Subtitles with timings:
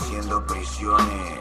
[0.00, 1.38] haciendo prisiones.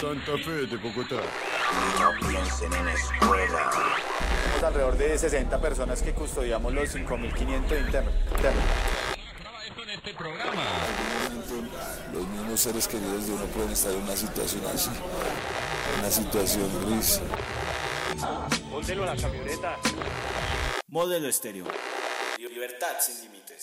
[0.00, 1.16] Santa Fe de Bogotá.
[1.16, 3.70] Y no piensen en escuela.
[3.70, 8.14] Tenemos alrededor de 60 personas que custodiamos los 5.500 internos.
[12.12, 14.90] Los mismos seres queridos de uno pueden estar en una situación así,
[15.98, 17.20] una situación gris.
[18.70, 19.78] Póntelo a la camioneta.
[20.88, 21.64] Modelo estéreo.
[22.38, 23.62] Libertad sin límites.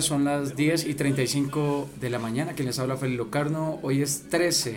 [0.00, 2.52] Son las 10 y 35 de la mañana.
[2.52, 3.78] Quien les habla Felipe Locarno.
[3.82, 4.76] Hoy es 13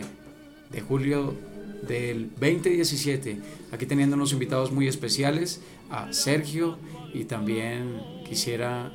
[0.71, 1.33] de julio
[1.85, 3.37] del 2017.
[3.71, 6.77] Aquí teniendo unos invitados muy especiales a Sergio
[7.13, 8.93] y también quisiera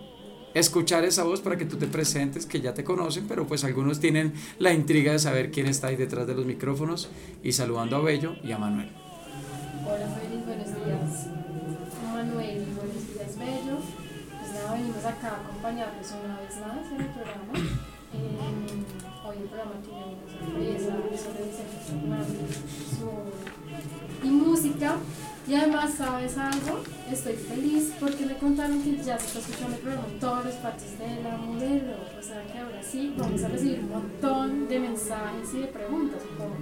[0.54, 4.00] escuchar esa voz para que tú te presentes, que ya te conocen, pero pues algunos
[4.00, 7.10] tienen la intriga de saber quién está ahí detrás de los micrófonos
[7.42, 8.88] y saludando a Bello y a Manuel.
[9.86, 10.33] Hola
[15.24, 17.52] acá acompañarles una vez más en el programa.
[18.12, 18.84] Eh,
[19.26, 22.58] hoy el programa tiene una sorpresa sobre Vicente Fernández
[22.98, 24.96] su- y música.
[25.46, 26.80] Y además, ¿sabes algo?
[27.10, 30.54] Estoy feliz porque me contaron que ya se está escuchando el programa en todas las
[30.56, 31.92] partes de la modelo.
[32.18, 36.22] O sea que ahora sí vamos a recibir un montón de mensajes y de preguntas.
[36.38, 36.54] como,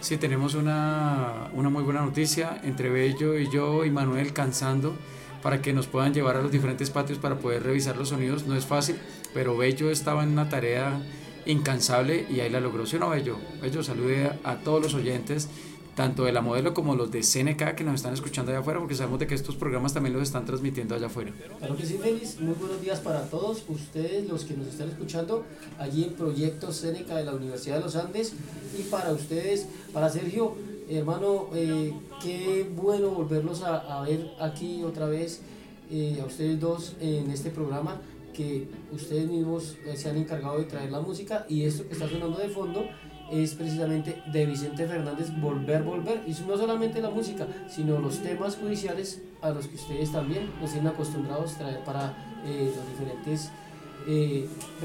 [0.00, 4.94] Sí, tenemos una, una muy buena noticia entre Bello y yo y Manuel cansando
[5.42, 8.46] para que nos puedan llevar a los diferentes patios para poder revisar los sonidos.
[8.46, 8.96] No es fácil,
[9.34, 11.00] pero Bello estaba en una tarea
[11.46, 12.86] incansable y ahí la logró.
[12.86, 13.38] ¿Sí no, Bello?
[13.60, 15.48] Bello, salude a todos los oyentes,
[15.94, 18.94] tanto de la modelo como los de CNK que nos están escuchando allá afuera, porque
[18.94, 21.32] sabemos de que estos programas también los están transmitiendo allá afuera.
[21.58, 21.98] Claro que sí.
[22.40, 25.44] Muy buenos días para todos ustedes, los que nos están escuchando
[25.78, 28.34] allí en Proyecto Seneca de la Universidad de los Andes.
[28.78, 30.54] Y para ustedes, para Sergio,
[30.88, 31.92] hermano, eh,
[32.22, 35.42] qué bueno volverlos a, a ver aquí otra vez,
[35.90, 38.00] eh, a ustedes dos en este programa,
[38.34, 41.46] que ustedes mismos eh, se han encargado de traer la música.
[41.48, 42.86] Y esto que está sonando de fondo
[43.30, 46.22] es precisamente de Vicente Fernández Volver, Volver.
[46.26, 50.72] Y no solamente la música, sino los temas judiciales a los que ustedes también nos
[50.72, 52.14] tienen acostumbrados traer para
[52.44, 53.50] eh, los diferentes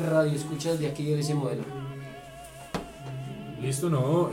[0.10, 1.64] radioescuchas de aquí de ese modelo.
[3.62, 4.32] Listo, no.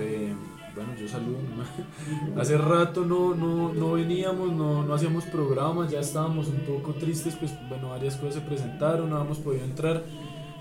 [0.79, 1.39] Bueno, yo saludo.
[2.41, 7.35] Hace rato no, no, no veníamos, no, no hacíamos programas, ya estábamos un poco tristes,
[7.35, 10.05] pues bueno, varias cosas se presentaron, no habíamos podido entrar.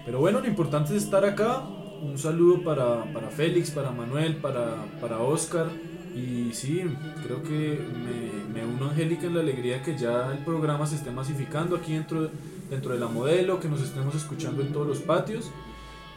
[0.06, 1.62] Pero bueno, lo importante es estar acá.
[2.02, 5.68] Un saludo para, para Félix, para Manuel, para, para Oscar.
[6.16, 6.82] Y sí,
[7.24, 10.96] creo que me, me uno a Angélica en la alegría que ya el programa se
[10.96, 12.32] esté masificando aquí dentro,
[12.72, 15.52] dentro de la modelo, que nos estemos escuchando en todos los patios.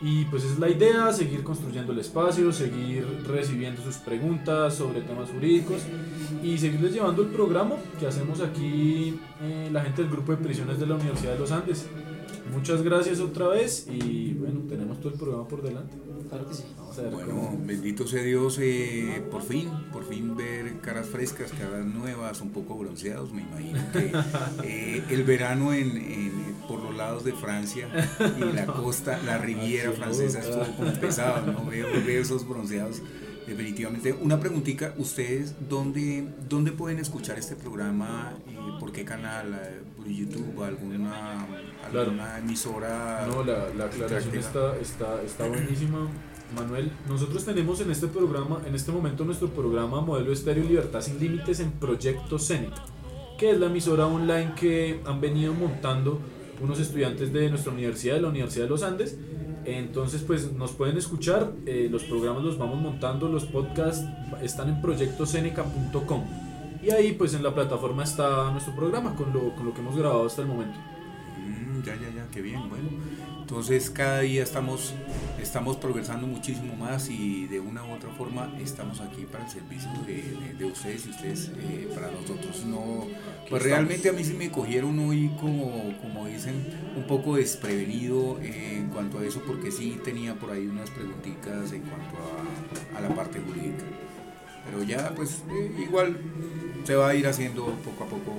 [0.03, 5.29] Y pues es la idea, seguir construyendo el espacio, seguir recibiendo sus preguntas sobre temas
[5.29, 5.83] jurídicos
[6.43, 10.81] y seguirles llevando el programa que hacemos aquí eh, la gente del grupo de prisiones
[10.81, 11.87] de la Universidad de los Andes.
[12.53, 15.97] Muchas gracias otra vez y bueno, tenemos todo el programa por delante.
[16.29, 16.65] Claro que sí.
[16.77, 21.09] Vamos a ver Bueno, cómo- bendito sea Dios, eh, por fin, por fin ver caras
[21.09, 24.13] frescas, caras nuevas, un poco bronceados, me imagino que
[24.65, 27.89] eh, el verano en, en- por los lados de Francia
[28.39, 31.65] y la costa, la riviera francesa estuvo como pesado, ¿no?
[31.71, 33.03] Veo, veo esos bronceados,
[33.49, 34.13] definitivamente.
[34.13, 38.35] Una preguntita, ¿ustedes dónde, dónde pueden escuchar este programa?
[38.49, 39.53] Eh, ¿Por qué canal?
[39.55, 40.63] Eh, ¿Por YouTube?
[40.63, 41.49] ¿Alguna,
[41.91, 42.13] Claro.
[42.39, 43.27] emisora?
[43.27, 46.09] No, la, la aclaración está, está, está buenísima.
[46.55, 51.19] Manuel, nosotros tenemos en este programa, en este momento nuestro programa Modelo Estéreo Libertad Sin
[51.21, 52.83] Límites en Proyecto Seneca,
[53.39, 56.21] que es la emisora online que han venido montando
[56.61, 59.17] unos estudiantes de nuestra universidad, de la Universidad de los Andes.
[59.65, 64.05] Entonces, pues nos pueden escuchar, eh, los programas los vamos montando, los podcasts
[64.43, 66.25] están en proyectoseneca.com.
[66.83, 69.97] Y ahí, pues en la plataforma está nuestro programa con lo, con lo que hemos
[69.97, 70.79] grabado hasta el momento.
[71.85, 72.91] Ya, ya, ya, qué bien, bueno.
[73.41, 74.95] Entonces cada día estamos,
[75.39, 79.91] estamos progresando muchísimo más y de una u otra forma estamos aquí para el servicio
[80.07, 82.65] de, de- de ustedes y ustedes eh, para nosotros.
[82.65, 83.07] No,
[83.49, 88.77] pues realmente a mí sí me cogieron hoy como, como dicen, un poco desprevenido eh,
[88.79, 92.17] en cuanto a eso porque sí tenía por ahí unas preguntitas en cuanto
[92.95, 93.85] a, a la parte jurídica.
[94.65, 96.19] Pero ya pues eh, igual
[96.85, 98.33] se va a ir haciendo poco a poco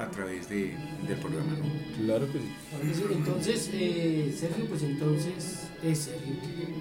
[0.00, 0.74] a través de,
[1.06, 1.52] del programa.
[1.58, 2.04] ¿no?
[2.04, 3.04] Claro que sí.
[3.12, 6.34] Entonces, eh, Sergio, pues entonces, es Sergio.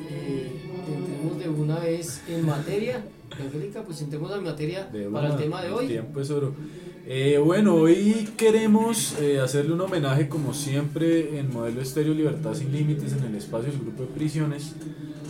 [0.09, 0.51] Eh,
[0.87, 3.03] entremos de una vez en materia.
[3.39, 5.87] Angélica, pues entremos en materia De para el tema de hoy.
[5.87, 6.53] tiempo es oro.
[7.05, 12.71] Eh, bueno, hoy queremos eh, hacerle un homenaje, como siempre, en Modelo Estéreo Libertad Sin
[12.71, 14.73] Límites, en el espacio del Grupo de Prisiones,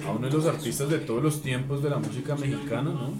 [0.06, 3.14] a uno de los artistas de todos los tiempos de la música mexicana, ¿no?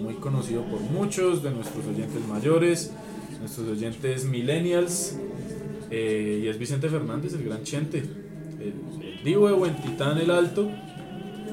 [0.00, 2.92] Muy conocido por muchos de nuestros oyentes mayores,
[3.40, 5.16] nuestros oyentes millennials,
[5.90, 7.98] eh, y es Vicente Fernández, el gran Chente,
[8.60, 10.70] el, el divo de Huentitán el Alto.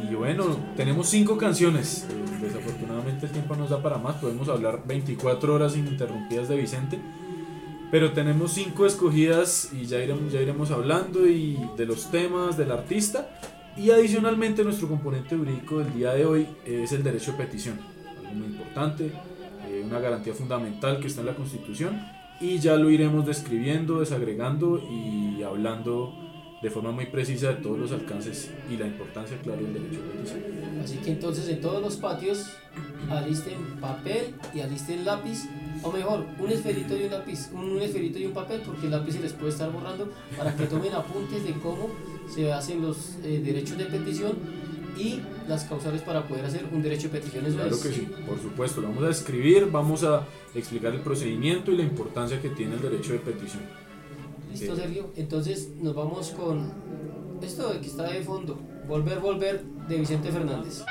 [0.10, 2.06] Y bueno, tenemos cinco canciones.
[2.42, 4.16] Desafortunadamente el tiempo nos da para más.
[4.16, 7.00] Podemos hablar 24 horas ininterrumpidas de Vicente.
[7.92, 12.72] Pero tenemos cinco escogidas y ya iremos, ya iremos hablando y de los temas, del
[12.72, 13.40] artista.
[13.78, 17.80] Y adicionalmente nuestro componente jurídico del día de hoy es el derecho de petición.
[18.18, 19.12] Algo muy importante,
[19.86, 22.02] una garantía fundamental que está en la Constitución.
[22.42, 26.14] Y ya lo iremos describiendo, desagregando y hablando
[26.62, 30.10] de forma muy precisa de todos los alcances y la importancia, claro, del derecho de
[30.10, 30.40] petición.
[30.84, 32.54] Así que entonces en todos los patios
[33.10, 35.48] alisten papel y alisten lápiz,
[35.84, 39.14] o mejor, un esferito y un lápiz, un esferito y un papel, porque el lápiz
[39.14, 41.90] se les puede estar borrando, para que tomen apuntes de cómo
[42.28, 44.34] se hacen los eh, derechos de petición
[44.98, 47.46] y las causales para poder hacer un derecho de petición.
[47.46, 48.82] Eso Claro que sí, por supuesto.
[48.82, 52.82] Lo vamos a escribir, vamos a explicar el procedimiento y la importancia que tiene el
[52.82, 53.64] derecho de petición.
[54.52, 55.12] Listo, Sergio.
[55.16, 56.72] Entonces nos vamos con
[57.42, 60.84] esto que está de fondo, Volver, Volver, de Vicente Fernández.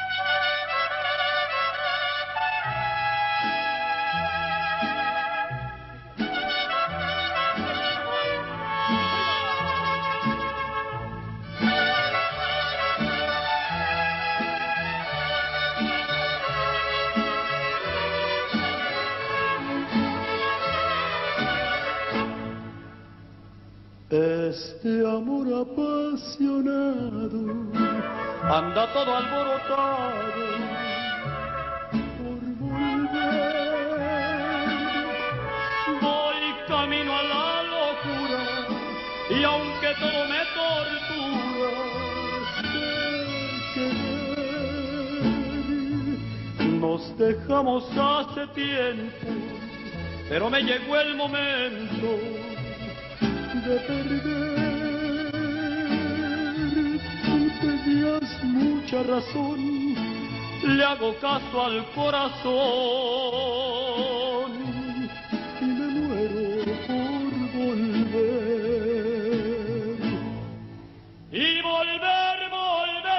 [25.65, 27.41] Apasionado
[28.43, 30.45] anda todo alborotado
[32.19, 33.95] por volver.
[36.03, 38.43] Voy camino a la locura
[39.31, 41.73] y aunque todo me tortura,
[42.75, 42.87] de
[43.75, 45.09] querer,
[46.81, 49.29] nos dejamos hace tiempo,
[50.29, 52.09] pero me llegó el momento
[53.67, 54.54] de perder.
[57.95, 59.95] Tú tenías mucha razón,
[60.65, 62.55] le hago caso al corazón
[65.61, 68.35] y me muero por volver.
[71.31, 73.15] Y volver, volver,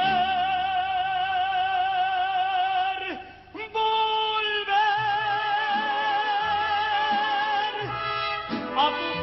[8.75, 9.14] volver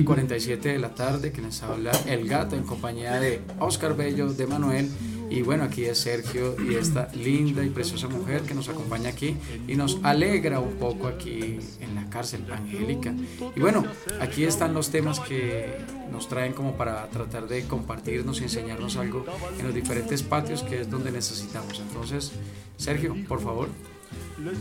[0.00, 4.32] y 47 de la tarde, que les habla El Gato en compañía de Oscar Bello,
[4.32, 4.88] de Manuel.
[5.28, 9.36] Y bueno, aquí es Sergio y esta linda y preciosa mujer que nos acompaña aquí
[9.68, 13.14] y nos alegra un poco aquí en la cárcel, Angélica.
[13.54, 13.84] Y bueno,
[14.20, 15.76] aquí están los temas que
[16.10, 19.24] nos traen como para tratar de compartirnos y enseñarnos algo
[19.58, 21.78] en los diferentes patios que es donde necesitamos.
[21.78, 22.32] Entonces,
[22.78, 23.68] Sergio, por favor.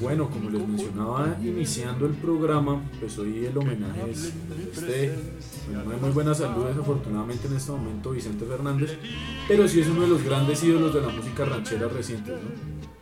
[0.02, 4.34] Bueno, como les mencionaba iniciando el programa, pues hoy el homenaje es
[4.74, 5.14] este,
[5.74, 8.98] bueno, muy buena salud desafortunadamente en este momento Vicente Fernández,
[9.48, 12.38] pero sí es uno de los grandes ídolos de la música ranchera reciente, ¿no?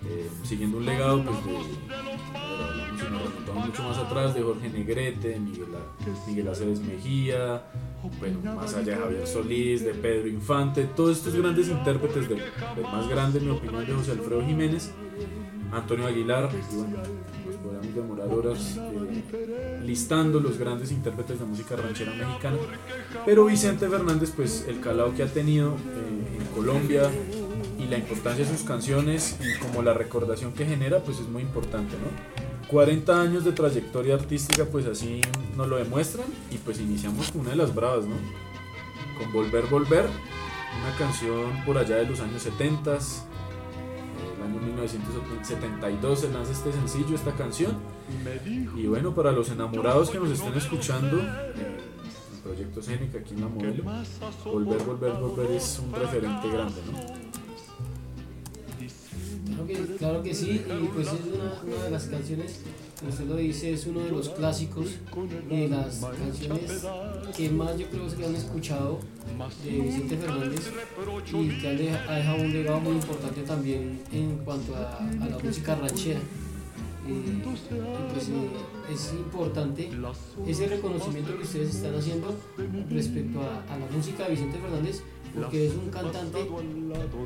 [0.09, 1.51] Eh, siguiendo un legado pues de,
[3.53, 5.67] mucho más atrás de Jorge Negrete, de Miguel,
[6.27, 7.63] Miguel Aceves Mejía,
[8.19, 12.83] bueno, más allá de Javier Solís, de Pedro Infante, todos estos grandes intérpretes del, del
[12.83, 14.91] más grande en mi opinión de José Alfredo Jiménez
[15.71, 22.57] Antonio Aguilar, bueno, demorar horas eh, listando los grandes intérpretes de música ranchera mexicana,
[23.25, 27.09] pero Vicente Fernández, pues el calado que ha tenido eh, en Colombia
[27.77, 31.41] y la importancia de sus canciones y como la recordación que genera, pues es muy
[31.41, 32.67] importante, ¿no?
[32.67, 35.21] 40 años de trayectoria artística, pues así
[35.55, 38.15] nos lo demuestran y pues iniciamos con una de las bravas, ¿no?
[39.17, 42.99] Con Volver, Volver, una canción por allá de los años 70
[44.47, 47.77] año 1972 se lanza este sencillo, esta canción.
[48.75, 51.77] Y bueno, para los enamorados que nos estén escuchando, eh,
[52.35, 53.83] el proyecto Cénica aquí en la modelo,
[54.45, 57.27] Volver, Volver, Volver es un referente grande, ¿no?
[59.97, 62.61] Claro que, sí, y pues es una, una de las canciones
[63.05, 64.87] usted lo dice, es uno de los clásicos
[65.49, 66.85] de las canciones
[67.35, 68.99] que más yo creo que han escuchado
[69.63, 70.71] de Vicente Fernández
[71.31, 74.99] y que ha dejado un legado muy importante también en cuanto a,
[75.29, 76.19] la música ranchera.
[77.09, 79.89] Eh, pues, eh, es importante
[80.45, 82.35] ese reconocimiento que ustedes están haciendo
[82.89, 86.47] respecto a, a la música de Vicente Fernández porque es un cantante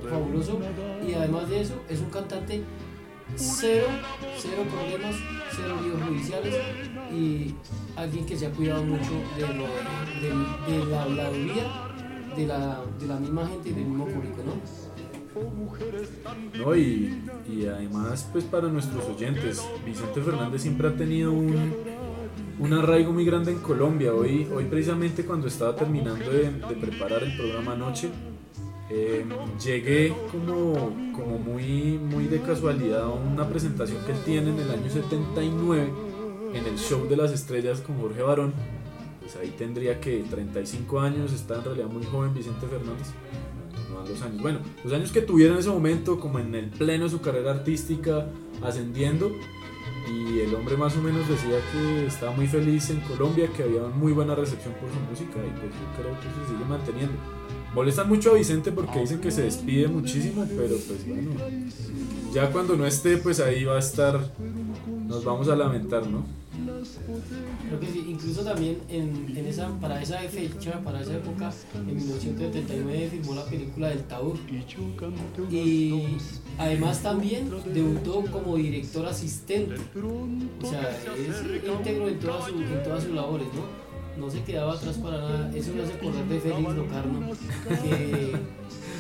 [0.10, 0.60] fabuloso
[1.08, 2.62] y además de eso es un cantante
[3.36, 3.88] cero,
[4.38, 5.16] cero problemas,
[5.56, 6.56] cero líos judiciales
[7.12, 7.56] y
[7.96, 11.64] alguien que se ha cuidado mucho de, de, la habladuría
[12.36, 14.82] de la, de la misma gente y del mismo público, ¿no?
[16.60, 21.74] No, y, y, además, pues para nuestros oyentes, Vicente Fernández siempre ha tenido un,
[22.60, 24.14] un arraigo muy grande en Colombia.
[24.14, 28.10] Hoy, hoy precisamente cuando estaba terminando de, de preparar el programa anoche,
[28.94, 29.26] eh,
[29.64, 30.98] llegué como,
[31.40, 35.90] muy, de casualidad a una presentación que él tiene en el año 79
[36.54, 38.54] en el Show de las Estrellas con Jorge Barón.
[39.22, 43.08] Pues ahí tendría que 35 años, está en realidad muy joven Vicente Fernández.
[43.90, 44.42] No los años.
[44.42, 47.52] Bueno, los años que tuviera en ese momento, como en el pleno de su carrera
[47.52, 48.28] artística,
[48.62, 49.32] ascendiendo.
[50.10, 53.84] Y el hombre más o menos decía que estaba muy feliz en Colombia, que había
[53.84, 57.14] muy buena recepción por su música y pues yo creo que se sigue manteniendo.
[57.74, 61.32] Molestan mucho a Vicente porque dicen que se despide muchísimo, pero pues bueno,
[62.34, 64.20] ya cuando no esté, pues ahí va a estar,
[65.08, 66.26] nos vamos a lamentar, ¿no?
[67.68, 71.96] Creo que sí, incluso también en, en esa, para esa fecha, para esa época, en
[71.96, 74.36] 1979 filmó la película del Taur.
[75.50, 76.18] Y
[76.58, 79.76] además también debutó como director asistente.
[80.62, 83.91] O sea, es íntegro en todas, en todas sus labores, ¿no?
[84.18, 85.52] No se quedaba atrás para nada.
[85.56, 87.30] Eso me hace acordar de Félix Locarno,
[87.68, 88.36] que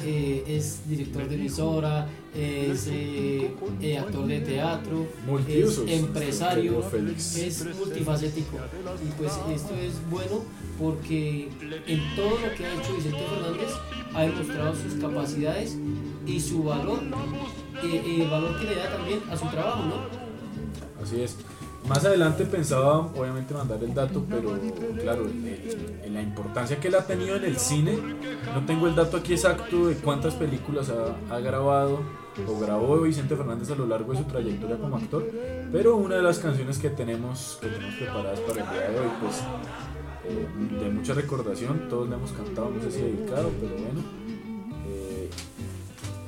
[0.03, 3.51] eh, es director de emisora, es eh,
[3.81, 5.07] eh, actor de teatro,
[5.47, 8.57] es empresario, es multifacético.
[9.05, 10.43] Y pues esto es bueno
[10.79, 11.49] porque
[11.87, 13.69] en todo lo que ha hecho Vicente Fernández
[14.13, 15.77] ha demostrado sus capacidades
[16.25, 16.99] y su valor,
[17.83, 21.03] el valor que le da también a su trabajo, ¿no?
[21.03, 21.37] Así es.
[21.91, 24.57] Más adelante pensaba, obviamente, mandar el dato, pero
[25.01, 27.99] claro, en la importancia que él ha tenido en el cine,
[28.55, 31.99] no tengo el dato aquí exacto de cuántas películas ha, grabado
[32.47, 35.29] o grabó Vicente Fernández a lo largo de su trayectoria como actor,
[35.73, 39.11] pero una de las canciones que tenemos, que tenemos preparadas para el día de hoy,
[39.19, 39.43] pues
[40.29, 40.47] eh,
[40.81, 44.01] de mucha recordación, todos le hemos cantado, no sé si dedicado, pero bueno,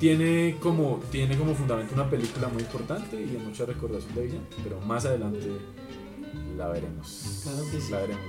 [0.03, 4.57] tiene como, tiene como fundamento una película muy importante y de mucha recordación de Vicente,
[4.61, 5.39] pero más adelante
[6.57, 7.39] la veremos.
[7.41, 7.89] Claro que sí.
[7.89, 8.25] La veremos,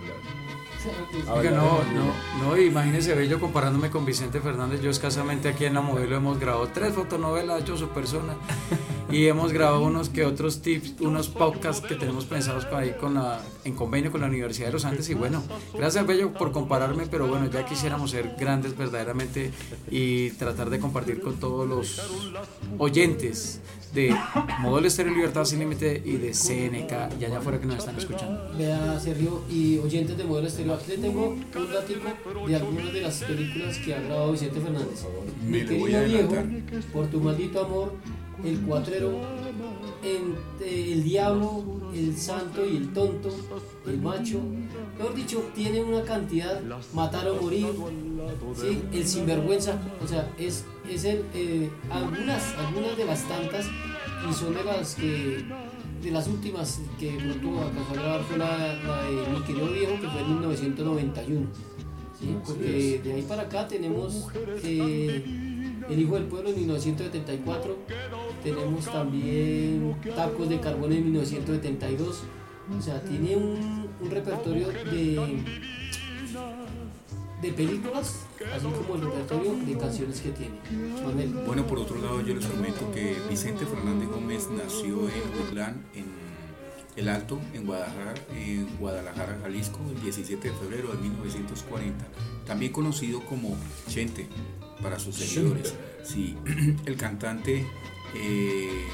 [1.26, 4.82] la no, no, no, imagínese Bello comparándome con Vicente Fernández.
[4.82, 8.36] Yo escasamente aquí en la modelo hemos grabado tres fotonovelas, yo su persona.
[9.14, 13.14] Y hemos grabado unos que otros tips, unos podcasts que tenemos pensados con ahí con
[13.14, 15.40] la, en convenio con la Universidad de los Andes y bueno,
[15.72, 19.52] gracias Bello por compararme, pero bueno, ya quisiéramos ser grandes verdaderamente
[19.88, 22.02] y tratar de compartir con todos los
[22.76, 23.60] oyentes
[23.94, 24.12] de
[24.58, 28.50] Modelo Estéreo Libertad Sin Límite y de CNK y allá afuera que nos están escuchando.
[28.58, 33.00] Vea, Sergio, y oyentes de Modelo Estéreo, aquí le tengo un datico de algunas de
[33.00, 35.06] las películas que ha grabado Vicente Fernández.
[35.46, 36.34] Mi querido viejo,
[36.92, 37.92] por tu maldito amor,
[38.44, 39.20] El Cuatrero,
[40.02, 43.30] El Diablo, El Santo y el Tonto,
[43.86, 44.40] El Macho.
[44.98, 46.60] Mejor dicho, tiene una cantidad,
[46.92, 47.66] Matar o Morir,
[48.54, 48.82] ¿sí?
[48.92, 53.66] El Sinvergüenza, o sea, es, es el, eh, algunas, algunas de las tantas
[54.28, 55.44] y son de las que
[56.02, 60.00] de las últimas que pronto alcanzó a grabar fue la, la de Mi querido viejo
[60.00, 61.46] que fue en 1991
[62.20, 62.36] ¿sí?
[62.44, 64.28] porque de ahí para acá tenemos
[64.62, 65.24] eh,
[65.88, 67.76] El hijo del pueblo en 1974
[68.44, 72.22] tenemos también Tacos de carbón en 1972
[72.78, 75.42] o sea tiene un, un repertorio de
[77.42, 80.54] de películas así como el repertorio de canciones que tiene
[81.04, 81.28] Manuel.
[81.46, 86.06] Bueno, por otro lado, yo les comento que Vicente Fernández Gómez nació en Woodland, en
[86.96, 92.04] El Alto, en Guadalajara, en Guadalajara, Jalisco, el 17 de febrero de 1940.
[92.46, 93.56] También conocido como
[93.88, 94.26] Chente
[94.82, 95.74] para sus seguidores.
[96.02, 96.36] Sí,
[96.86, 97.66] el cantante,
[98.14, 98.86] eh,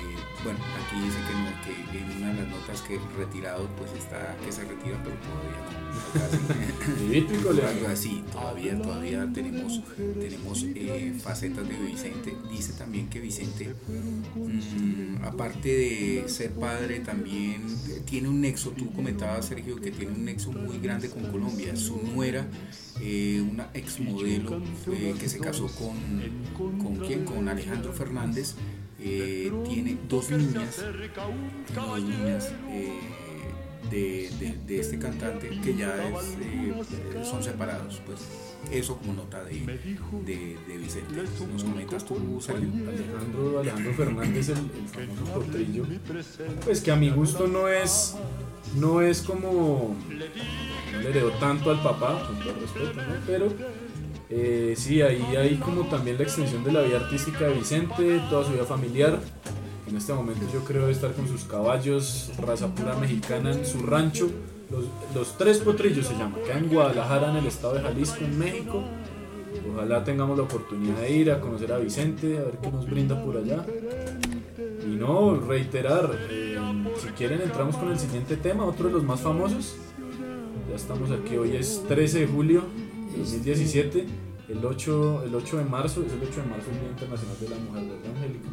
[0.42, 4.36] bueno, aquí dice que, no, que en una de las notas que retirado, pues está
[4.44, 5.80] que se retira, pero todavía no.
[7.68, 9.82] Algo así, todavía, todavía tenemos,
[10.18, 12.36] tenemos eh, facetas de Vicente.
[12.50, 17.62] Dice también que Vicente, mm, aparte de ser padre, también
[18.06, 21.76] tiene un nexo, tú comentabas Sergio, que tiene un nexo muy grande con Colombia.
[21.76, 22.46] Su nuera,
[23.00, 24.62] eh, una exmodelo
[24.92, 27.24] eh, que se casó con, ¿con quién?
[27.24, 28.54] Con Alejandro Fernández.
[29.02, 30.84] Eh, tiene dos niñas,
[31.74, 32.98] dos niñas eh,
[33.90, 34.30] de,
[34.66, 36.72] de- este cantante que ya es, eh,
[37.14, 38.00] eh, son separados.
[38.06, 38.20] Pues
[38.70, 39.52] eso como nota de,
[40.26, 41.22] de, de Vicente.
[41.52, 42.68] ¿Nos comentas tú, Sergio?
[42.88, 45.84] Alejandro, Alejandro Fernández, el, famoso potrillo,
[46.64, 48.16] pues que a mi gusto no es,
[48.76, 49.96] no es como,
[50.92, 53.14] no le heredó tanto al papá, con todo respeto, ¿no?
[53.26, 53.52] pero
[54.32, 58.44] eh, sí, ahí hay como también la extensión de la vida artística de Vicente, toda
[58.44, 59.18] su vida familiar.
[59.88, 64.30] En este momento yo creo estar con sus caballos, raza pura mexicana en su rancho.
[65.14, 68.84] Los, Tres Potrillos se llama, queda en Guadalajara, en el estado de Jalisco, en México.
[69.74, 73.20] Ojalá tengamos la oportunidad de ir a conocer a Vicente, a ver qué nos brinda
[73.24, 73.66] por allá.
[74.86, 76.56] Y no, reiterar, eh,
[77.02, 79.74] si quieren entramos con el siguiente tema, otro de los más famosos.
[80.68, 82.62] Ya estamos aquí, hoy es 13 de julio
[83.18, 84.06] 2017,
[84.48, 87.48] el 8, el 8 de marzo, es el 8 de marzo, el Día Internacional de
[87.48, 88.48] la Mujer, ¿verdad, Angélica?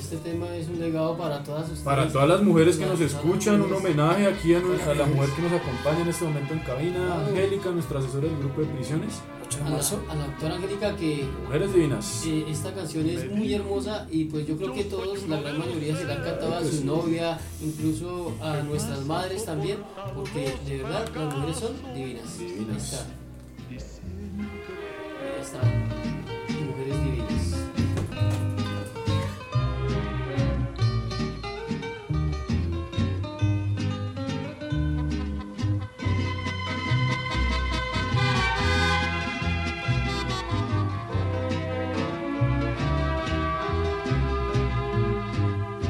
[0.00, 1.82] Este tema es un legado para todas ustedes.
[1.82, 5.52] Para todas las mujeres que nos escuchan, un homenaje aquí a, la mujer que nos
[5.52, 9.20] acompaña en este momento en cabina, Angélica, nuestra asesora del grupo de prisiones.
[9.64, 12.24] a la, a la doctora Angélica que Mujeres divinas.
[12.26, 15.96] eh, esta canción es muy hermosa y pues yo creo que todos, la gran mayoría
[15.96, 19.78] se la han cantado a su novia, incluso a nuestras madres también,
[20.14, 22.38] porque de verdad las mujeres son divinas.
[22.38, 23.06] Divinas.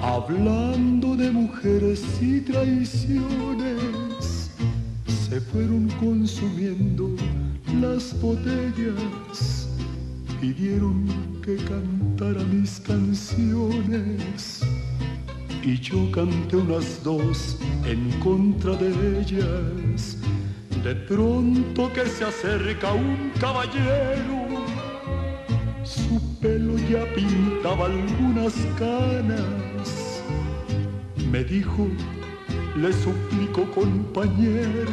[0.02, 4.50] Hablando de mujeres y traiciones,
[5.28, 7.14] se fueron consumiendo
[7.80, 9.68] las botellas,
[10.40, 11.06] pidieron
[11.42, 14.62] que cantara mis canciones
[15.62, 20.18] y yo canté unas dos en contra de ellas.
[20.82, 24.46] De pronto que se acerca un caballero
[25.86, 30.22] su pelo ya pintaba algunas canas.
[31.30, 31.88] Me dijo,
[32.76, 34.92] le suplico compañero,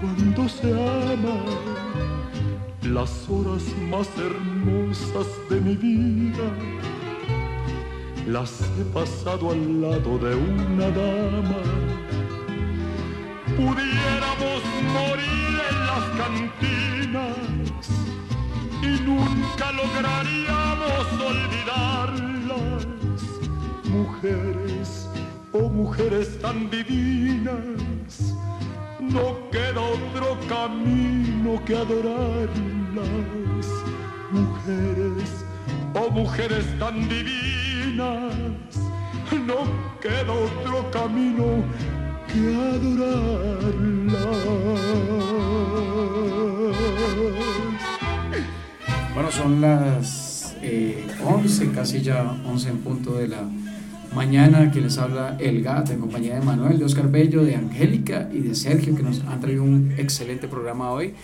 [0.00, 1.36] cuando se ama.
[2.82, 6.50] Las horas más hermosas de mi vida
[8.28, 11.62] las he pasado al lado de una dama.
[13.56, 17.88] Pudiéramos morir en las cantinas
[18.82, 22.86] y nunca lograríamos olvidarlas.
[23.84, 25.08] Mujeres,
[25.52, 27.64] oh mujeres tan divinas,
[29.10, 32.48] no queda otro camino que adorarlas.
[34.30, 35.44] Mujeres,
[35.94, 38.34] oh mujeres tan divinas,
[39.46, 39.64] no
[40.00, 41.64] queda otro camino
[42.26, 43.88] que adorarlas.
[49.14, 53.48] Bueno, son las eh, 11, casi ya 11 en punto de la
[54.18, 54.68] mañana.
[54.72, 58.40] Quien les habla El Gato en compañía de Manuel, de Oscar Bello, de Angélica y
[58.40, 61.14] de Sergio, que nos han traído un excelente programa hoy.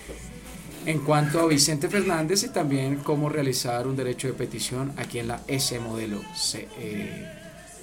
[0.87, 5.27] En cuanto a Vicente Fernández y también cómo realizar un derecho de petición aquí en
[5.29, 6.21] la S Modelo.
[6.37, 6.69] C.
[6.79, 7.27] Eh,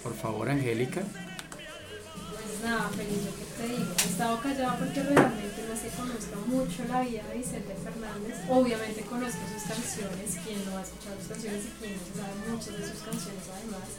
[0.01, 1.01] por favor, Angélica.
[1.01, 3.91] Pues nada, feliz, que te digo.
[3.91, 8.37] He estado callada porque realmente no es que conozca mucho la vida de Vicente Fernández.
[8.47, 12.73] Obviamente conozco sus canciones, quien no ha escuchado sus canciones y quien no sabe muchas
[12.79, 13.89] de sus canciones además.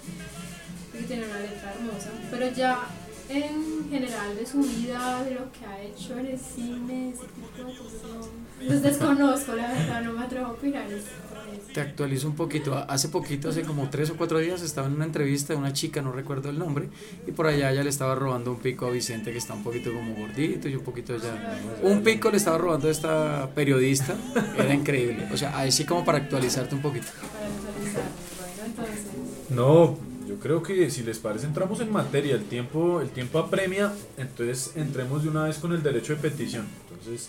[0.99, 2.11] Y tiene una letra hermosa.
[2.31, 2.87] Pero ya
[3.29, 7.69] en general de su vida, de lo que ha hecho en el cine, ese tipo
[7.69, 10.87] de cosas, no, pues desconozco, la verdad, no me atrevo a opinar.
[10.93, 11.07] eso.
[11.73, 12.75] Te actualizo un poquito.
[12.77, 16.03] Hace poquito, hace como tres o cuatro días, estaba en una entrevista de una chica,
[16.03, 16.89] no recuerdo el nombre,
[17.27, 19.93] y por allá ella le estaba robando un pico a Vicente, que está un poquito
[19.93, 21.59] como gordito y un poquito ya.
[21.83, 24.15] Un pico le estaba robando a esta periodista,
[24.59, 25.29] era increíble.
[25.33, 27.07] O sea, ahí sí como para actualizarte un poquito.
[27.33, 28.03] Para actualizar.
[28.39, 33.11] Bueno, entonces, No, yo creo que si les parece entramos en materia, el tiempo, el
[33.11, 36.67] tiempo apremia, entonces entremos de una vez con el derecho de petición.
[36.89, 37.29] Entonces,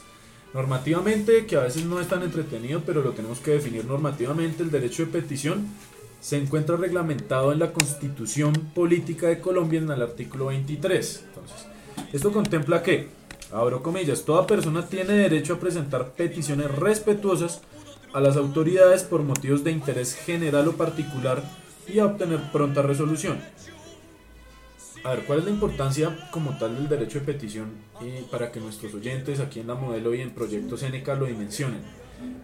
[0.54, 4.72] normativamente, que a veces no es tan entretenido, pero lo tenemos que definir normativamente, el
[4.72, 5.68] derecho de petición
[6.22, 11.26] se encuentra reglamentado en la Constitución Política de Colombia en el artículo 23.
[11.28, 11.68] Entonces,
[12.14, 13.10] esto contempla que,
[13.52, 17.60] abro comillas, toda persona tiene derecho a presentar peticiones respetuosas
[18.14, 21.44] a las autoridades por motivos de interés general o particular
[21.88, 23.40] y a obtener pronta resolución.
[25.04, 28.62] A ver, ¿cuál es la importancia como tal del derecho de petición y para que
[28.62, 31.82] nuestros oyentes aquí en la modelo y en Proyecto Seneca lo dimensionen?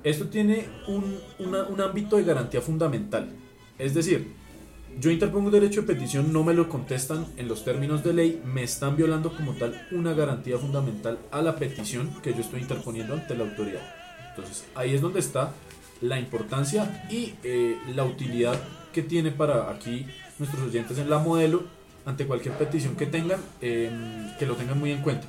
[0.03, 3.29] Esto tiene un, un ámbito de garantía fundamental.
[3.77, 4.33] Es decir,
[4.99, 8.41] yo interpongo un derecho de petición, no me lo contestan en los términos de ley,
[8.43, 13.13] me están violando como tal una garantía fundamental a la petición que yo estoy interponiendo
[13.13, 13.81] ante la autoridad.
[14.29, 15.53] Entonces, ahí es donde está
[16.01, 18.59] la importancia y eh, la utilidad
[18.93, 20.05] que tiene para aquí
[20.37, 21.63] nuestros oyentes en la modelo
[22.05, 23.89] ante cualquier petición que tengan, eh,
[24.39, 25.27] que lo tengan muy en cuenta.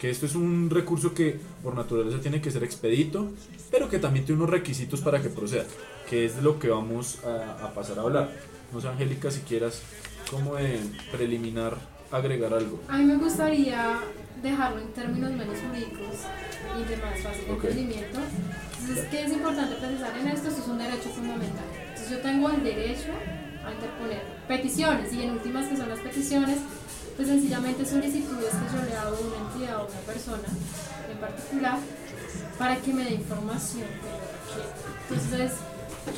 [0.00, 3.30] Que esto es un recurso que por naturaleza tiene que ser expedito,
[3.70, 5.64] pero que también tiene unos requisitos para que proceda,
[6.08, 8.30] que es de lo que vamos a, a pasar a hablar.
[8.72, 9.82] No sé, Angélica, si quieras
[10.30, 10.80] como de
[11.12, 11.76] preliminar
[12.10, 12.80] agregar algo.
[12.88, 14.00] a mí me gustaría
[14.42, 16.16] dejarlo en términos menos jurídicos
[16.78, 17.64] y de más fácil Ok.
[17.64, 18.18] entendimiento.
[18.80, 20.48] Entonces, ¿qué es importante precisar en esto?
[20.48, 21.64] Esto es un derecho fundamental.
[21.88, 23.12] Entonces, yo tengo el derecho
[23.66, 26.58] a interponer peticiones y en últimas que son las peticiones,
[27.16, 30.48] pues sencillamente solicitudes que yo le hago a una entidad o a una persona
[31.10, 31.78] en particular
[32.58, 34.70] para que me dé información que yo requiero.
[35.10, 35.52] Entonces,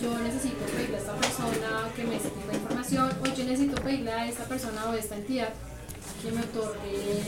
[0.02, 4.26] yo necesito pedirle a esta persona que me esta información o yo necesito pedirle a
[4.28, 5.48] esta persona o a esta entidad
[6.22, 7.22] que me otorgue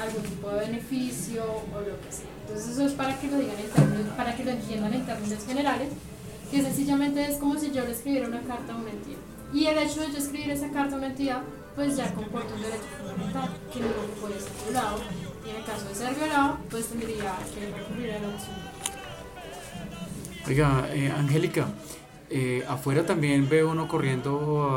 [0.00, 2.30] algún tipo de beneficio o lo que sea.
[2.42, 5.44] Entonces eso es para que lo digan en términos, para que lo entiendan en términos
[5.46, 5.88] generales,
[6.50, 9.18] que sencillamente es como si yo le escribiera una carta a una entidad.
[9.52, 11.42] Y el hecho de yo escribir esa carta a una entidad,
[11.74, 13.86] pues ya comporta un derecho fundamental que no
[14.20, 14.98] puede ser violado.
[15.46, 18.56] Y en el caso de ser violado, pues tendría que recurrir a la opción.
[20.46, 21.68] Oiga, eh, Angélica,
[22.30, 24.68] eh, afuera también veo uno corriendo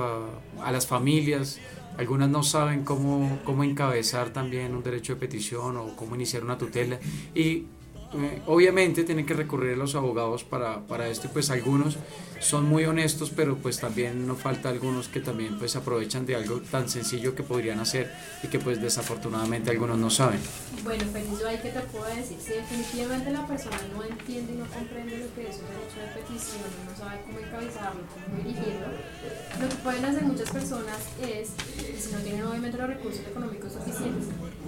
[0.61, 1.59] a, a las familias.
[1.97, 6.57] Algunas no saben cómo, cómo encabezar también un derecho de petición o cómo iniciar una
[6.57, 6.99] tutela.
[7.33, 7.65] Y
[8.13, 11.97] eh, obviamente tienen que recurrir a los abogados para, para esto, pues algunos
[12.39, 16.61] son muy honestos, pero pues también no falta algunos que también pues aprovechan de algo
[16.61, 18.11] tan sencillo que podrían hacer
[18.43, 20.39] y que pues desafortunadamente algunos no saben.
[20.83, 24.57] Bueno, Feliz, yo ahí que te puedo decir, si definitivamente la persona no entiende y
[24.57, 28.87] no comprende lo que es un derecho de petición, no sabe cómo encabezarlo, cómo dirigirlo,
[29.59, 31.49] lo que pueden hacer muchas personas es,
[31.97, 34.27] si no tienen obviamente los recursos económicos suficientes,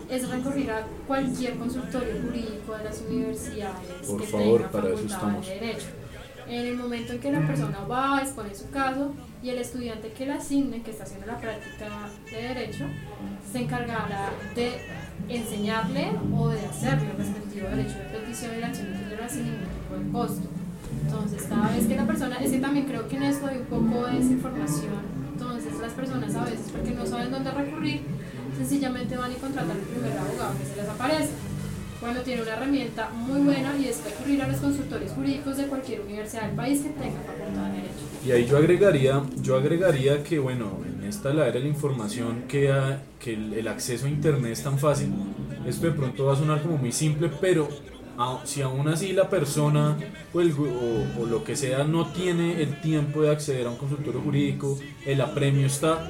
[0.10, 5.06] es recurrir a cualquier consultorio jurídico de las universidades Por que favor, tenga para eso
[5.06, 5.48] estamos.
[5.48, 5.88] de derecho.
[6.48, 9.12] En el momento en que la persona va a exponer su caso
[9.44, 11.90] y el estudiante que le asigne, que está haciendo la práctica
[12.32, 12.86] de derecho,
[13.52, 14.80] se encargará de
[15.28, 19.60] enseñarle o de hacerle el respectivo derecho de petición y la acción de sin ningún
[19.60, 20.50] tipo de costo.
[21.06, 23.66] Entonces, cada vez que la persona, es que también creo que en esto hay un
[23.66, 25.18] poco de desinformación.
[25.34, 28.02] Entonces, las personas a veces, porque no saben dónde recurrir,
[28.58, 31.30] sencillamente van y contratan al primer abogado que se les aparece.
[32.00, 36.02] Cuando tiene una herramienta muy buena y es recurrir a los consultores jurídicos de cualquier
[36.02, 37.94] universidad del país que tenga facultad de derecho.
[38.26, 42.44] Y ahí yo agregaría, yo agregaría que bueno, en esta la era de la información
[42.48, 45.12] que, ha- que el, el acceso a internet es tan fácil,
[45.68, 47.68] esto de pronto va a sonar como muy simple, pero
[48.20, 49.98] a- si aún así la persona
[50.36, 53.78] o, el o- o lo que sea no tiene el tiempo de acceder a un
[53.78, 56.08] consultorio jurídico, el apremio está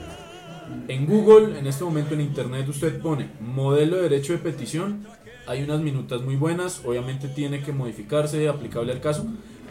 [0.88, 5.06] en Google, en este momento en internet usted pone modelo de derecho de petición,
[5.48, 9.26] hay unas minutas muy buenas, obviamente tiene que modificarse, aplicable al caso,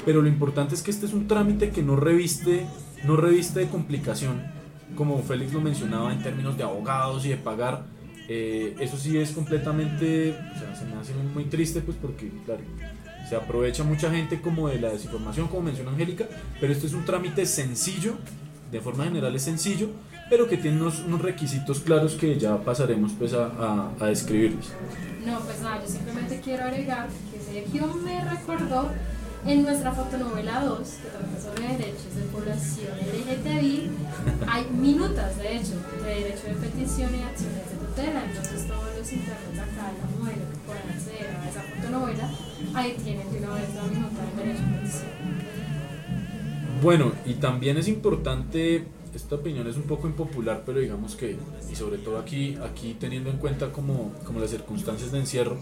[0.04, 2.66] pero lo importante es que este es un trámite que no reviste,
[3.04, 4.42] no reviste de complicación,
[4.96, 7.84] como Félix lo mencionaba en términos de abogados y de pagar.
[8.28, 12.62] eh, eso sí es completamente, o sea, se me hace muy triste pues porque, claro,
[13.28, 16.26] se aprovecha mucha gente como de la desinformación, como mencionó Angélica,
[16.60, 18.14] pero este es un trámite sencillo,
[18.70, 19.90] de forma general es sencillo,
[20.28, 24.66] pero que tiene unos, unos requisitos claros que ya pasaremos pues a, a, a describirles.
[25.24, 28.90] No, pues nada, yo simplemente quiero agregar que Sergio me recordó
[29.46, 33.90] en nuestra fotonovela 2, que trata sobre derechos de población LGTBI,
[34.48, 39.12] hay minutas de hecho de derecho de petición y acciones de tutela, entonces todos los
[39.12, 42.30] internos acá de la modelo que puedan acceder a esa fotonovela,
[42.74, 45.10] ahí tienen de una vez la minuta del derecho de petición.
[46.82, 51.36] Bueno, y también es importante, esta opinión es un poco impopular, pero digamos que,
[51.70, 55.56] y sobre todo aquí, aquí teniendo en cuenta como, como las circunstancias de encierro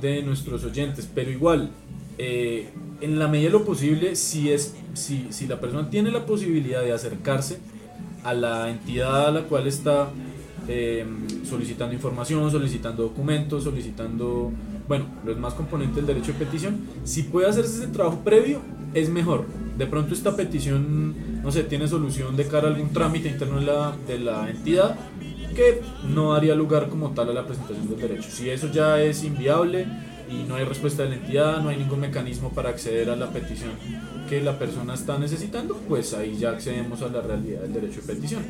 [0.00, 1.70] de nuestros oyentes, pero igual,
[2.18, 2.68] eh,
[3.00, 6.82] en la medida de lo posible, si, es, si, si la persona tiene la posibilidad
[6.82, 7.58] de acercarse
[8.24, 10.10] a la entidad a la cual está
[10.68, 11.06] eh,
[11.44, 14.52] solicitando información, solicitando documentos, solicitando,
[14.86, 18.60] bueno, los más componentes del derecho de petición, si puede hacerse ese trabajo previo,
[18.94, 19.46] es mejor.
[19.80, 23.64] De pronto esta petición, no sé, tiene solución de cara a algún trámite interno de
[23.64, 24.94] la, de la entidad
[25.56, 28.28] que no daría lugar como tal a la presentación del derecho.
[28.30, 29.86] Si eso ya es inviable
[30.28, 33.30] y no hay respuesta de la entidad, no hay ningún mecanismo para acceder a la
[33.30, 33.70] petición
[34.28, 38.14] que la persona está necesitando, pues ahí ya accedemos a la realidad del derecho de
[38.14, 38.42] petición.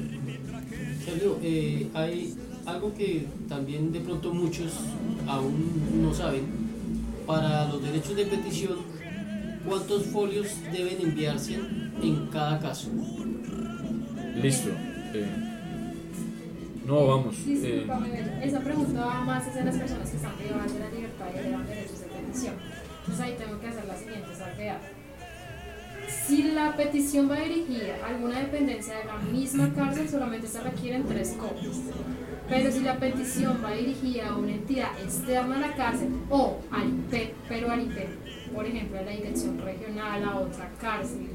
[1.04, 2.34] Sergio, eh, hay
[2.66, 4.72] algo que también de pronto muchos
[5.28, 6.70] aún no saben.
[7.24, 8.78] Para los derechos de petición,
[9.66, 11.54] ¿cuántos folios deben enviarse
[12.02, 12.88] en cada caso?
[14.42, 14.70] Listo.
[15.14, 15.26] eh,
[16.86, 17.36] no, vamos.
[17.46, 17.86] eh,
[18.42, 21.66] esa pregunta va más hacia las personas que están privadas de la libertad y elevan
[21.66, 22.54] derechos de petición.
[23.00, 24.78] Entonces ahí tengo que hacer la siguiente salvedad.
[26.26, 31.04] Si la petición va dirigida a alguna dependencia de la misma cárcel, solamente se requieren
[31.06, 31.76] tres copias.
[32.48, 36.88] Pero si la petición va dirigida a una entidad externa a la cárcel o al
[36.88, 38.08] IPEP, pero al IPEP,
[38.54, 41.28] por ejemplo, a la dirección regional, a otra cárcel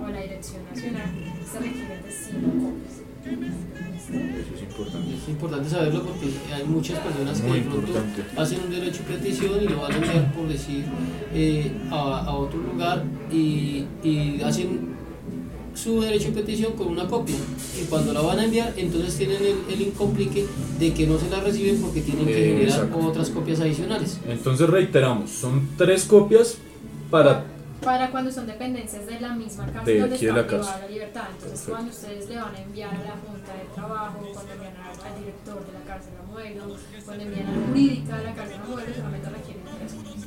[0.00, 1.10] o a la dirección nacional,
[1.50, 3.02] se requieren de cinco copias.
[3.22, 5.14] Eso es importante.
[5.14, 8.22] Es importante saberlo porque hay muchas personas que Muy de pronto importante.
[8.40, 10.84] hacen un derecho de petición y lo van a enviar, por decir,
[11.32, 14.92] eh, a, a otro lugar y, y hacen
[15.74, 17.34] su derecho de petición con una copia.
[17.80, 20.46] Y cuando la van a enviar, entonces tienen el, el incomplique
[20.78, 23.06] de que no se la reciben porque tienen que Eh, generar exacto.
[23.06, 24.18] otras copias adicionales.
[24.28, 26.58] Entonces reiteramos, son tres copias
[27.10, 27.44] para
[27.82, 30.88] Para cuando son dependencias de la misma cárcel De donde aquí de está la la
[30.88, 31.22] libertad.
[31.32, 31.70] Entonces, Perfecto.
[31.72, 35.66] cuando ustedes le van a enviar a la Junta de Trabajo, cuando envían al, director
[35.66, 38.94] de la cárcel a modelo, cuando envían a la jurídica de la cárcel a modelo,
[38.94, 40.22] solamente requieren tres copias.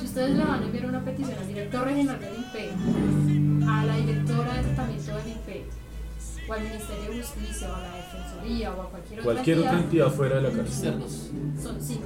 [0.00, 2.70] Si ustedes le van a enviar una petición al director regional del INPE,
[3.68, 5.64] a la directora de tratamiento del INPE,
[6.48, 9.70] o al Ministerio de Justicia, o a la Defensoría, o a cualquier otra cualquier otra
[9.70, 10.66] entidad, entidad fuera de la cárcel.
[10.66, 11.30] Externos.
[11.62, 12.04] son cinco.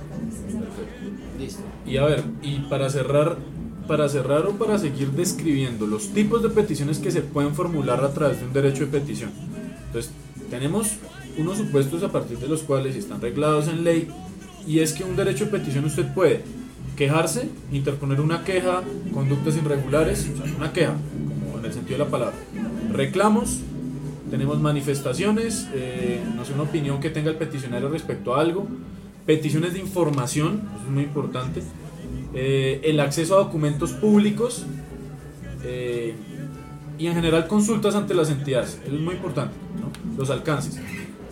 [1.38, 1.62] Listo.
[1.86, 3.36] Y a ver, y para cerrar,
[3.86, 8.12] para cerrar o para seguir describiendo los tipos de peticiones que se pueden formular a
[8.12, 9.30] través de un derecho de petición.
[9.86, 10.12] Entonces,
[10.50, 10.96] tenemos
[11.38, 14.08] unos supuestos a partir de los cuales están reglados en ley
[14.66, 16.42] y es que un derecho de petición usted puede
[16.96, 18.82] quejarse, interponer una queja,
[19.14, 20.94] conductas irregulares, o sea, una queja,
[21.68, 22.36] el sentido de la palabra.
[22.92, 23.60] Reclamos,
[24.30, 28.66] tenemos manifestaciones, eh, no sé, una opinión que tenga el peticionario respecto a algo,
[29.26, 31.62] peticiones de información, eso es muy importante,
[32.34, 34.66] eh, el acceso a documentos públicos
[35.64, 36.14] eh,
[36.98, 39.90] y en general consultas ante las entidades, eso es muy importante, ¿no?
[40.18, 40.78] los alcances.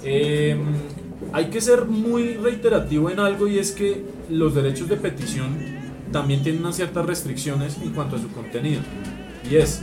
[0.05, 0.57] Eh,
[1.33, 5.57] hay que ser muy reiterativo en algo y es que los derechos de petición
[6.13, 8.81] también tienen unas ciertas restricciones en cuanto a su contenido.
[9.51, 9.83] Y es,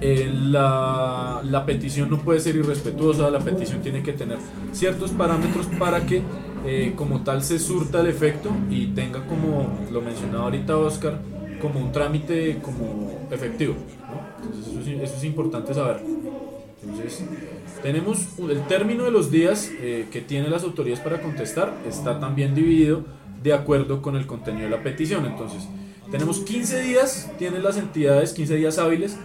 [0.00, 4.38] eh, la, la petición no puede ser irrespetuosa, la petición tiene que tener
[4.72, 6.22] ciertos parámetros para que
[6.66, 11.20] eh, como tal se surta el efecto y tenga como lo mencionaba ahorita Oscar,
[11.60, 13.74] como un trámite como efectivo.
[14.10, 14.44] ¿no?
[14.46, 16.00] Entonces eso, es- eso es importante saber.
[16.82, 17.24] Entonces,
[17.82, 22.54] tenemos el término de los días eh, que tienen las autoridades para contestar, está también
[22.54, 23.04] dividido
[23.42, 25.24] de acuerdo con el contenido de la petición.
[25.26, 25.66] Entonces,
[26.10, 29.16] tenemos 15 días, tienen las entidades, 15 días hábiles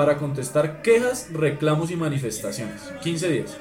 [0.00, 2.80] para contestar quejas, reclamos y manifestaciones.
[3.02, 3.54] 15 días.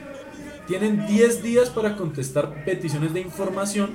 [0.70, 3.92] Tienen 10 días para contestar peticiones de información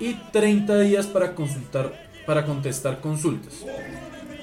[0.00, 3.64] y 30 días para consultar para contestar consultas.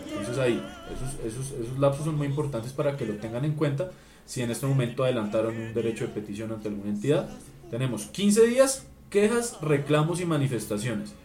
[0.08, 3.92] Entonces ahí, esos, esos, esos lapsos son muy importantes para que lo tengan en cuenta.
[4.26, 7.28] Si en este momento adelantaron un derecho de petición ante alguna entidad,
[7.70, 11.16] tenemos 15 días, quejas, reclamos y manifestaciones.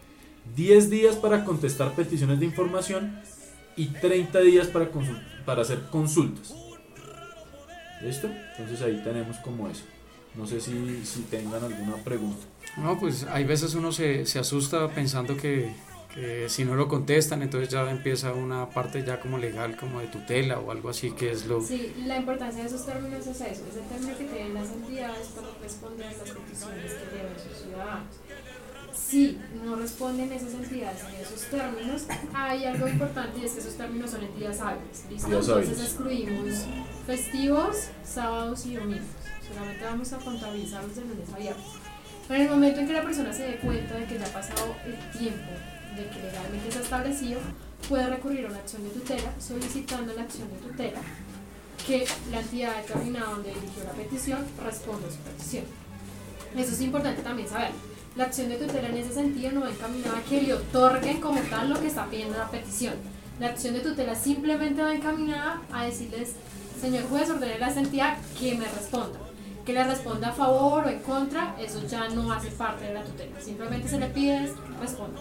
[0.57, 3.23] 10 días para contestar peticiones de información
[3.77, 4.89] y 30 días para,
[5.45, 6.55] para hacer consultas.
[8.03, 8.29] ¿Listo?
[8.29, 9.85] Entonces ahí tenemos como eso.
[10.35, 12.45] No sé si, si tengan alguna pregunta.
[12.79, 15.73] No, pues hay veces uno se, se asusta pensando que,
[16.15, 20.07] que si no lo contestan, entonces ya empieza una parte ya como legal, como de
[20.07, 21.61] tutela o algo así, que es lo...
[21.61, 25.29] Sí, la importancia de esos términos es eso, es el término que tienen las entidades
[25.29, 28.15] para responder a las peticiones que llevan sus ciudadanos.
[28.95, 32.03] Si no responden esas entidades en esos términos,
[32.35, 35.05] hay algo importante y es que esos términos son entidades hábiles.
[35.11, 35.27] ¿listo?
[35.27, 35.81] Entonces hábiles.
[35.81, 36.55] excluimos
[37.07, 39.07] festivos, sábados y domingos.
[39.49, 41.67] Solamente vamos a contabilizarlos de lunes a viernes.
[42.29, 44.33] Pero en el momento en que la persona se dé cuenta de que ya ha
[44.33, 45.51] pasado el tiempo
[45.97, 47.41] de que legalmente se ha establecido,
[47.89, 51.01] puede recurrir a una acción de tutela solicitando la acción de tutela
[51.87, 55.65] que la entidad determinada donde dirigió la petición responda a su petición.
[56.57, 57.71] Eso es importante también saber.
[58.15, 61.41] La acción de tutela en ese sentido no va encaminada a que le otorguen como
[61.43, 62.95] tal lo que está pidiendo la petición.
[63.41, 66.33] La acción de tutela simplemente va encaminada a decirles,
[66.79, 69.19] señor juez, ordene a esta entidad que me responda.
[69.65, 73.03] Que le responda a favor o en contra, eso ya no hace parte de la
[73.03, 73.41] tutela.
[73.41, 75.21] Simplemente se le pide es responda.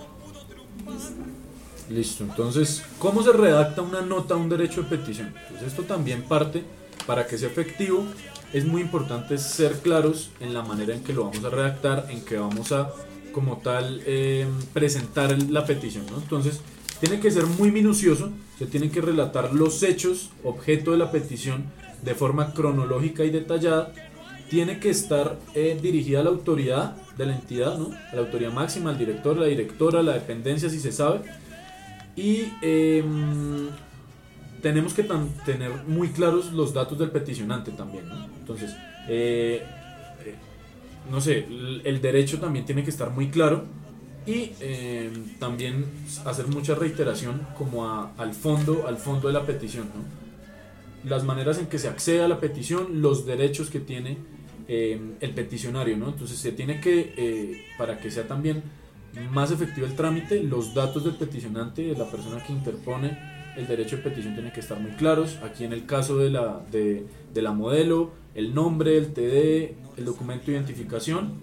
[1.90, 5.34] Listo, entonces, ¿cómo se redacta una nota a un derecho de petición?
[5.50, 6.64] Pues esto también parte,
[7.06, 8.06] para que sea efectivo,
[8.54, 12.24] es muy importante ser claros en la manera en que lo vamos a redactar, en
[12.24, 12.92] que vamos a,
[13.32, 16.18] como tal, eh, presentar la petición, ¿no?
[16.18, 16.62] Entonces,
[17.00, 21.66] tiene que ser muy minucioso, se tienen que relatar los hechos, objeto de la petición,
[22.04, 23.94] de forma cronológica y detallada,
[24.50, 27.90] tiene que estar eh, dirigida a la autoridad de la entidad, ¿no?
[28.12, 31.22] La autoridad máxima, al director, la directora, la dependencia, si se sabe,
[32.16, 33.70] y em,
[34.62, 38.08] tenemos que tan- tener muy claros los datos del peticionante también.
[38.08, 38.26] ¿no?
[38.40, 38.76] Entonces,
[39.08, 39.64] eh,
[40.26, 40.36] eh,
[41.10, 41.46] no sé,
[41.84, 43.66] el, derecho también tiene que estar muy claro
[44.26, 45.86] y em, también
[46.26, 49.88] hacer mucha reiteración como a- al fondo, al fondo de la petición.
[49.96, 51.10] ¿no?
[51.10, 54.18] Las maneras en que se accede a la petición, los derechos que tiene
[54.68, 55.98] em, el peticionario.
[55.98, 56.10] ¿no?
[56.10, 58.62] Entonces se tiene que, eh, para que sea también
[59.32, 63.98] más efectivo el trámite, los datos del peticionante, de la persona que interpone el derecho
[63.98, 65.38] de petición tienen que estar muy claros.
[65.44, 70.06] Aquí en el caso de la, de, de la modelo, el nombre, el TD, el
[70.06, 71.34] documento de identificación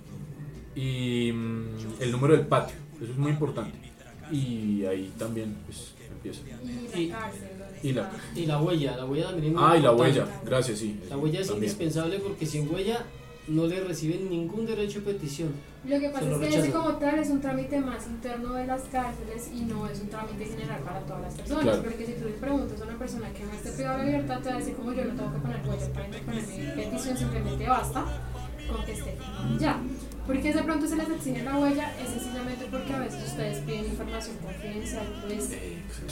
[0.75, 2.77] y mm, el número del patio.
[3.01, 3.77] Eso es muy importante.
[4.31, 6.41] Y ahí también pues, empieza.
[6.95, 7.31] Y la
[7.83, 10.79] Y la, Y la huella, la huella también es muy ah, y la huella, gracias,
[10.79, 11.01] sí.
[11.09, 11.71] La huella es también.
[11.71, 13.05] indispensable porque sin huella
[13.49, 15.53] no le reciben ningún derecho de petición.
[15.85, 18.83] Lo que pasa es que ese como tal es un trámite más interno de las
[18.83, 21.63] cárceles y no es un trámite general para todas las personas.
[21.63, 21.83] Claro.
[21.83, 24.49] Porque si tú le preguntas a una persona que no esté privada de libertad, te
[24.49, 27.69] va a decir como yo no tengo que poner huella para interponer mi petición, simplemente
[27.69, 28.05] basta
[28.71, 29.17] con que esté
[29.59, 29.81] ya.
[30.29, 31.91] ¿Por qué de pronto se les exige la huella?
[32.05, 35.49] Es sencillamente porque a veces ustedes piden información confidencial pues,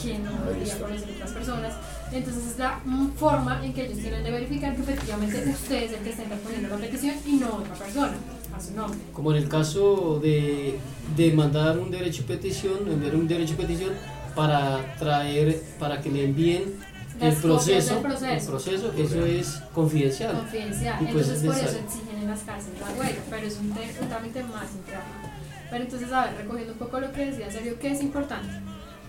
[0.01, 1.75] que no deberían conocer otras personas.
[2.11, 2.81] Entonces es la
[3.15, 6.67] forma en que ellos tienen de verificar que efectivamente usted es el que está interponiendo
[6.67, 8.13] la petición y no otra persona,
[8.55, 8.99] a su nombre.
[9.13, 10.79] Como en el caso de,
[11.15, 13.91] de mandar un derecho de petición, enviar un derecho de petición
[14.33, 16.73] para traer, para que le envíen
[17.19, 18.31] el proceso, proceso.
[18.31, 20.37] el proceso, eso es confidencial.
[20.37, 21.03] confidencial.
[21.03, 21.79] Y pues Entonces es por eso
[22.17, 25.37] en las cárceles la huella, pero es un, un trámite más interno.
[25.69, 28.49] Pero entonces, a ver, recogiendo un poco lo que decía Sergio, ¿qué es importante?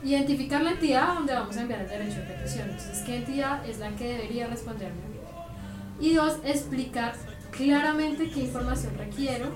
[0.02, 2.70] Identificar la entidad a donde vamos a enviar el derecho de petición.
[2.70, 5.00] Entonces, ¿qué entidad es la que debería responderme?
[6.00, 7.14] Y dos, explicar
[7.50, 9.48] claramente qué información requiero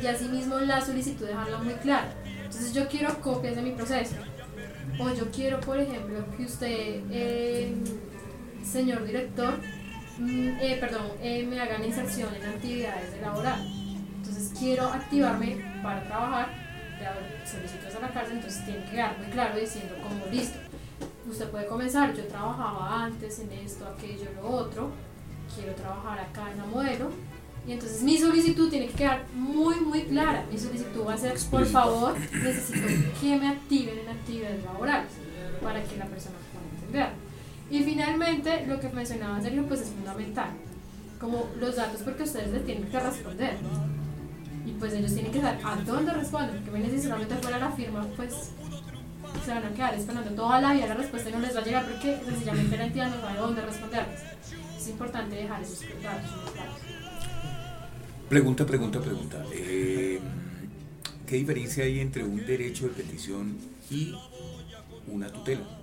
[0.00, 2.12] y asimismo la solicitud dejarla muy clara.
[2.44, 4.14] Entonces, yo quiero copias de mi proceso.
[5.00, 7.72] O yo quiero, por ejemplo, que usted, eh,
[8.64, 9.60] señor director,
[10.20, 13.66] eh, perdón, eh, me haga la inserción en actividades de laboral.
[14.16, 16.48] Entonces quiero activarme para trabajar,
[17.00, 17.14] ya
[17.46, 20.58] solicitos a la cárcel, entonces tiene que quedar muy claro diciendo como listo.
[21.28, 24.90] Usted puede comenzar, yo trabajaba antes en esto, aquello, lo otro,
[25.54, 27.10] quiero trabajar acá en la modelo,
[27.68, 30.46] y entonces mi solicitud tiene que quedar muy, muy clara.
[30.50, 32.86] Mi solicitud va a ser, por favor, necesito
[33.20, 35.12] que me activen en actividades laborales
[35.62, 37.27] para que la persona pueda entender.
[37.70, 40.50] Y finalmente, lo que mencionaba Sergio, pues es fundamental.
[41.20, 43.56] Como los datos, porque ustedes les tienen que responder.
[44.64, 47.70] Y pues ellos tienen que saber a dónde responden, porque ven si solamente fuera la
[47.72, 48.52] firma, pues
[49.44, 51.64] se van a quedar esperando toda la vida la respuesta y no les va a
[51.64, 54.20] llegar porque sencillamente la entidad no sabe dónde responderles.
[54.78, 56.30] Es importante dejar esos datos.
[58.28, 59.44] Pregunta, pregunta, pregunta.
[59.52, 60.20] Eh,
[61.26, 63.56] ¿Qué diferencia hay entre un derecho de petición
[63.90, 64.14] y
[65.06, 65.77] una tutela?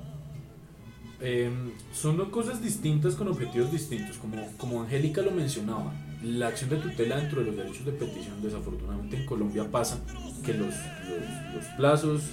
[1.22, 1.50] Eh,
[1.94, 5.94] son dos cosas distintas con objetivos distintos, como, como Angélica lo mencionaba.
[6.24, 10.00] La acción de tutela dentro de los derechos de petición, desafortunadamente en Colombia pasa
[10.44, 12.24] que los, los, los plazos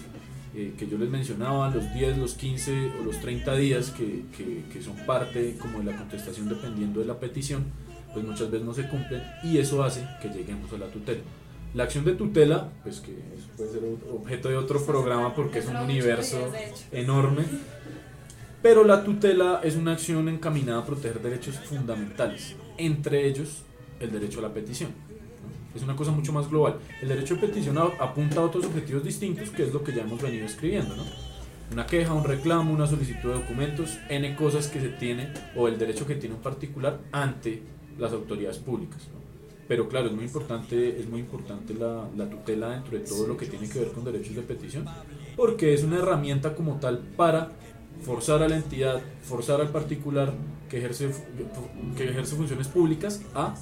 [0.55, 4.65] eh, que yo les mencionaba, los 10, los 15 o los 30 días que, que,
[4.73, 7.65] que son parte como de la contestación dependiendo de la petición,
[8.13, 11.21] pues muchas veces no se cumplen y eso hace que lleguemos a la tutela.
[11.75, 15.67] La acción de tutela, pues que eso puede ser objeto de otro programa porque es
[15.67, 16.53] un universo
[16.91, 17.45] enorme,
[18.63, 23.63] pero la tutela es una acción encaminada a proteger derechos fundamentales, entre ellos
[23.99, 24.91] el derecho a la petición.
[25.75, 26.77] Es una cosa mucho más global.
[27.01, 30.21] El derecho de petición apunta a otros objetivos distintos, que es lo que ya hemos
[30.21, 30.95] venido escribiendo.
[30.95, 31.03] ¿no?
[31.73, 35.79] Una queja, un reclamo, una solicitud de documentos, N cosas que se tiene, o el
[35.79, 37.63] derecho que tiene un particular ante
[37.99, 39.09] las autoridades públicas.
[39.13, 39.23] ¿no?
[39.67, 43.37] Pero claro, es muy importante, es muy importante la, la tutela dentro de todo lo
[43.39, 44.85] que tiene que ver con derechos de petición,
[45.37, 47.53] porque es una herramienta como tal para
[48.05, 50.33] forzar a la entidad, forzar al particular
[50.69, 51.11] que ejerce,
[51.97, 53.55] que ejerce funciones públicas a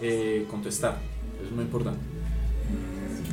[0.00, 0.98] eh, contestar.
[1.44, 2.00] Es muy importante.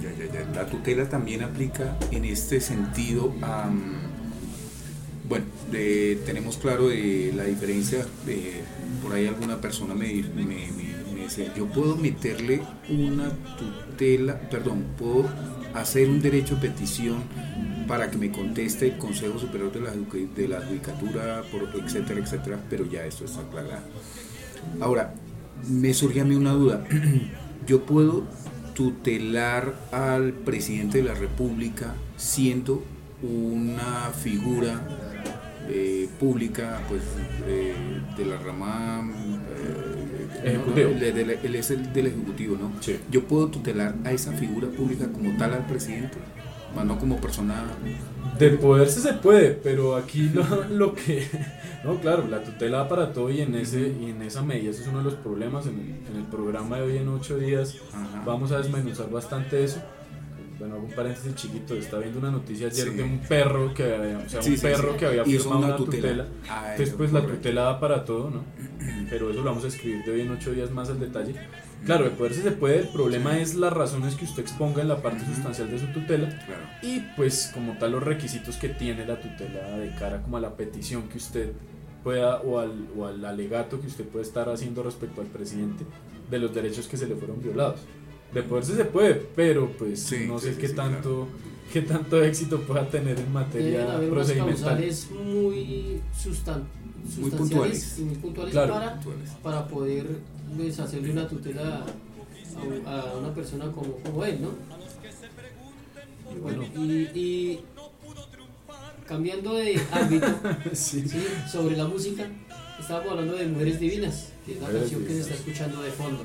[0.02, 0.46] Ya.
[0.62, 3.68] La tutela también aplica en este sentido a...
[3.68, 8.62] mm, Bueno, de- tenemos claro de la diferencia, de,
[9.02, 10.68] por ahí alguna persona me, me,
[11.56, 15.26] yo puedo meterle una tutela, perdón, puedo
[15.74, 17.24] hacer un derecho de petición
[17.88, 22.60] para que me conteste el Consejo Superior de la, de la Judicatura, por, etcétera, etcétera,
[22.70, 23.84] pero ya esto está aclarado.
[24.80, 25.14] Ahora,
[25.70, 26.84] me surge a mí una duda.
[27.68, 28.24] Yo puedo
[28.74, 32.84] tutelar al presidente de la República siendo
[33.22, 34.82] una figura
[35.70, 37.02] eh, pública pues
[37.48, 37.74] eh,
[38.18, 39.10] de la rama
[40.44, 40.90] eh, Ejecutivo.
[40.94, 42.72] no, de- de la- él es el del ejecutivo no
[43.10, 46.18] yo puedo tutelar a esa figura pública como tal al presidente
[46.76, 47.64] más no como persona
[48.40, 51.28] De poderse se puede, pero aquí lo, lo que...
[51.84, 54.88] No, claro, la tutela para todo y en, ese, y en esa medida ese es
[54.88, 55.66] uno de los problemas.
[55.68, 57.76] En el, en el programa de hoy en ocho días
[58.26, 59.82] vamos a desmenuzar bastante eso.
[60.60, 61.74] Bueno, hago un paréntesis chiquito.
[61.74, 62.94] Estaba viendo una noticia ayer Sí.
[62.96, 65.68] de un perro que había, o sea, Sí, un sí, perro que había firmado una
[65.68, 66.08] una tutela.
[66.08, 66.28] tutela.
[66.50, 68.44] Ah, Entonces, eso, pues la tutela da para todo, ¿no?
[69.10, 71.36] Pero eso lo vamos a escribir de hoy en ocho días más al detalle.
[71.86, 75.02] Claro, de poderse se puede, el problema es las razones que usted exponga en la
[75.02, 76.30] parte sustancial de su tutela
[76.82, 80.56] y pues como tal los requisitos que tiene la tutela de cara como a la
[80.56, 81.52] petición que usted
[82.04, 85.84] pueda o al, o al alegato que usted puede estar haciendo respecto al presidente
[86.32, 87.80] de los derechos que se le fueron violados.
[88.34, 91.28] De poderse se puede, pero pues no sé qué tanto
[91.72, 94.60] qué tanto éxito pueda tener en materia haber unas procedimental.
[94.64, 96.64] causales muy sustan
[97.04, 98.00] Muy sustanciales puntuales.
[98.00, 98.74] y muy puntuales Claro.
[98.74, 99.00] para,
[99.44, 100.06] para poder
[100.58, 101.86] pues, hacerle una tutela
[102.86, 104.50] a, a una persona como, como él, ¿no?
[106.36, 107.60] Y bueno, y, y
[109.08, 110.28] cambiando de ámbito
[110.74, 111.08] Sí.
[111.08, 111.24] ¿sí?
[111.52, 112.28] sobre la música,
[112.80, 115.92] estábamos hablando de Mujeres Divinas, que es la Mujeres canción que se está escuchando de
[115.92, 116.24] fondo.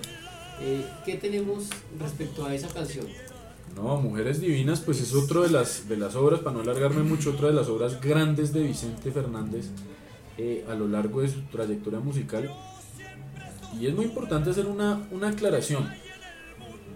[0.61, 1.69] Eh, ¿Qué tenemos
[2.01, 3.07] respecto a esa canción?
[3.77, 7.31] No, Mujeres Divinas, pues es otra de las, de las obras, para no alargarme mucho,
[7.31, 9.67] otra de las obras grandes de Vicente Fernández
[10.37, 12.51] eh, a lo largo de su trayectoria musical.
[13.79, 15.89] Y es muy importante hacer una, una aclaración.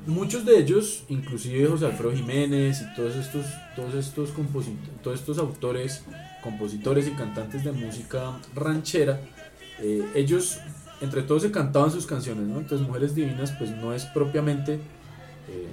[0.07, 3.47] Muchos de ellos, inclusive José Alfredo Jiménez y todos estos,
[3.77, 4.31] todos estos,
[5.03, 6.05] todos estos autores,
[6.43, 9.21] compositores y cantantes de música ranchera,
[9.81, 10.59] eh, ellos
[11.01, 12.59] entre todos se cantaban sus canciones, ¿no?
[12.61, 14.75] Entonces Mujeres Divinas pues no es propiamente...
[14.75, 15.69] eh,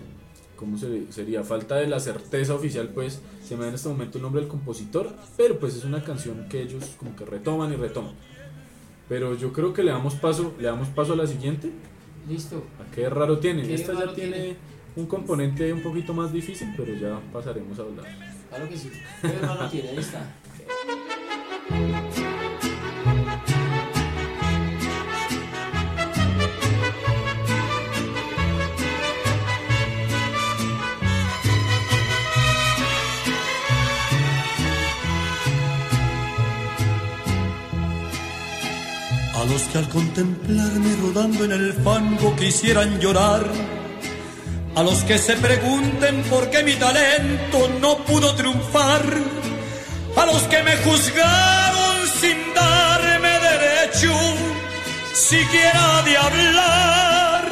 [0.55, 1.41] ¿cómo se- sería?
[1.43, 4.49] Falta de la certeza oficial, pues se me da en este momento el nombre del
[4.49, 8.11] compositor, pero pues es una canción que ellos como que retoman y retoman.
[9.09, 11.71] Pero yo creo que le damos paso, le damos paso a la siguiente.
[12.29, 12.63] Listo.
[12.79, 13.63] ¿A qué raro tiene?
[13.63, 14.55] ¿Qué Esta ya raro tiene, tiene?
[14.95, 18.05] un componente un poquito más difícil, pero ya pasaremos a hablar.
[18.49, 18.91] Claro que sí.
[19.21, 19.89] ¿Qué hermano tiene?
[19.89, 20.21] Ahí está.
[39.49, 43.43] Los que al contemplarme rodando en el fango quisieran llorar.
[44.75, 49.01] A los que se pregunten por qué mi talento no pudo triunfar.
[50.15, 54.13] A los que me juzgaron sin darme derecho
[55.13, 57.45] siquiera de hablar.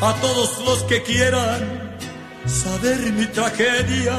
[0.00, 1.98] A todos los que quieran
[2.46, 4.18] saber mi tragedia,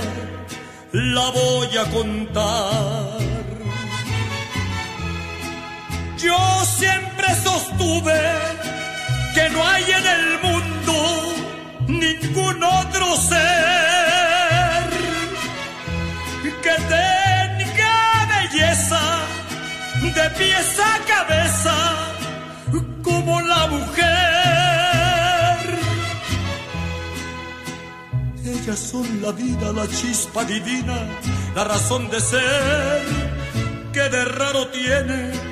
[0.91, 3.20] la voy a contar.
[6.23, 8.21] Yo siempre sostuve
[9.33, 10.93] que no hay en el mundo
[11.87, 13.41] ningún otro ser
[16.61, 19.01] que tenga belleza
[20.01, 21.75] de pies a cabeza
[23.01, 24.05] como la mujer.
[28.45, 30.99] Ellas son la vida, la chispa divina,
[31.55, 33.01] la razón de ser
[33.91, 35.50] que de raro tiene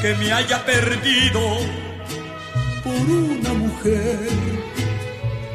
[0.00, 1.40] que me haya perdido
[2.84, 4.28] por una mujer.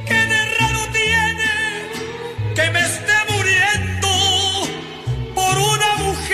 [0.05, 1.51] ¿Qué de raro tiene
[2.53, 4.09] que me esté muriendo
[5.33, 6.33] por una mujer?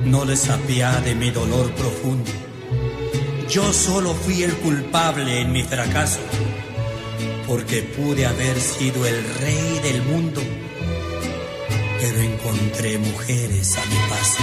[0.00, 2.32] No les apiade mi dolor profundo.
[3.48, 6.20] Yo solo fui el culpable en mi fracaso,
[7.46, 10.40] porque pude haber sido el rey del mundo
[12.00, 14.42] pero encontré mujeres a mi paso.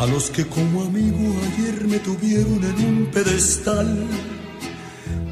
[0.00, 4.06] A los que como amigo ayer me tuvieron en un pedestal,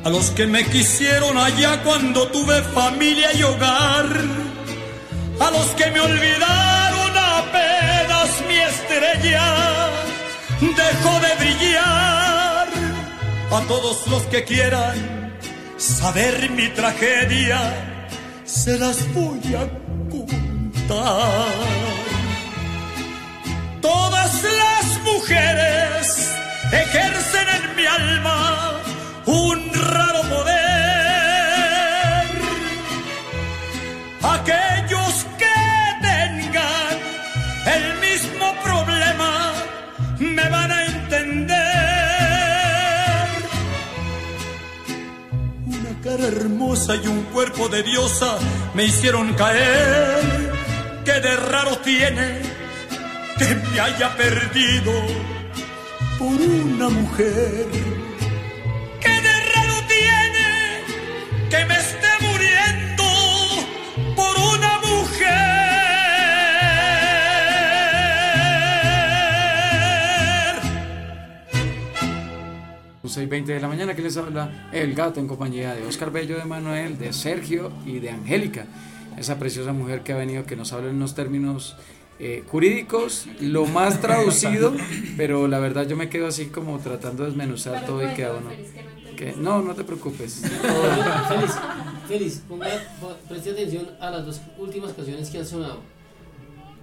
[0.05, 4.07] a los que me quisieron allá cuando tuve familia y hogar,
[5.41, 9.91] a los que me olvidaron apenas mi estrella.
[10.61, 12.10] Dejó de brillar
[13.51, 15.30] a todos los que quieran
[15.76, 17.59] saber mi tragedia,
[18.44, 19.68] se las voy a
[20.09, 21.48] contar.
[23.80, 26.30] Todas las mujeres
[26.72, 28.72] ejercen en mi alma
[29.26, 30.60] un raro poder.
[46.31, 48.39] Hermosa y un cuerpo de diosa
[48.74, 50.53] me hicieron caer.
[51.05, 52.41] Que de raro tiene
[53.39, 54.93] que me haya perdido
[56.18, 57.66] por una mujer.
[59.01, 60.51] Que de raro tiene
[61.51, 63.05] que me esté muriendo
[64.14, 65.49] por una mujer.
[73.11, 76.11] 6 y 20 de la mañana que les habla El Gato en compañía de Oscar
[76.11, 78.67] Bello, de Manuel, de Sergio y de Angélica,
[79.19, 81.77] esa preciosa mujer que ha venido, que nos habla en unos términos
[82.19, 84.73] eh, jurídicos, lo más traducido,
[85.17, 88.33] pero la verdad yo me quedo así como tratando de desmenuzar todo y que a
[88.33, 88.51] uno...
[89.17, 90.41] Que, no, no te preocupes.
[91.29, 91.51] Feliz,
[92.09, 92.69] Feliz, ponga,
[93.03, 95.81] po- preste atención a las dos últimas canciones que han sonado.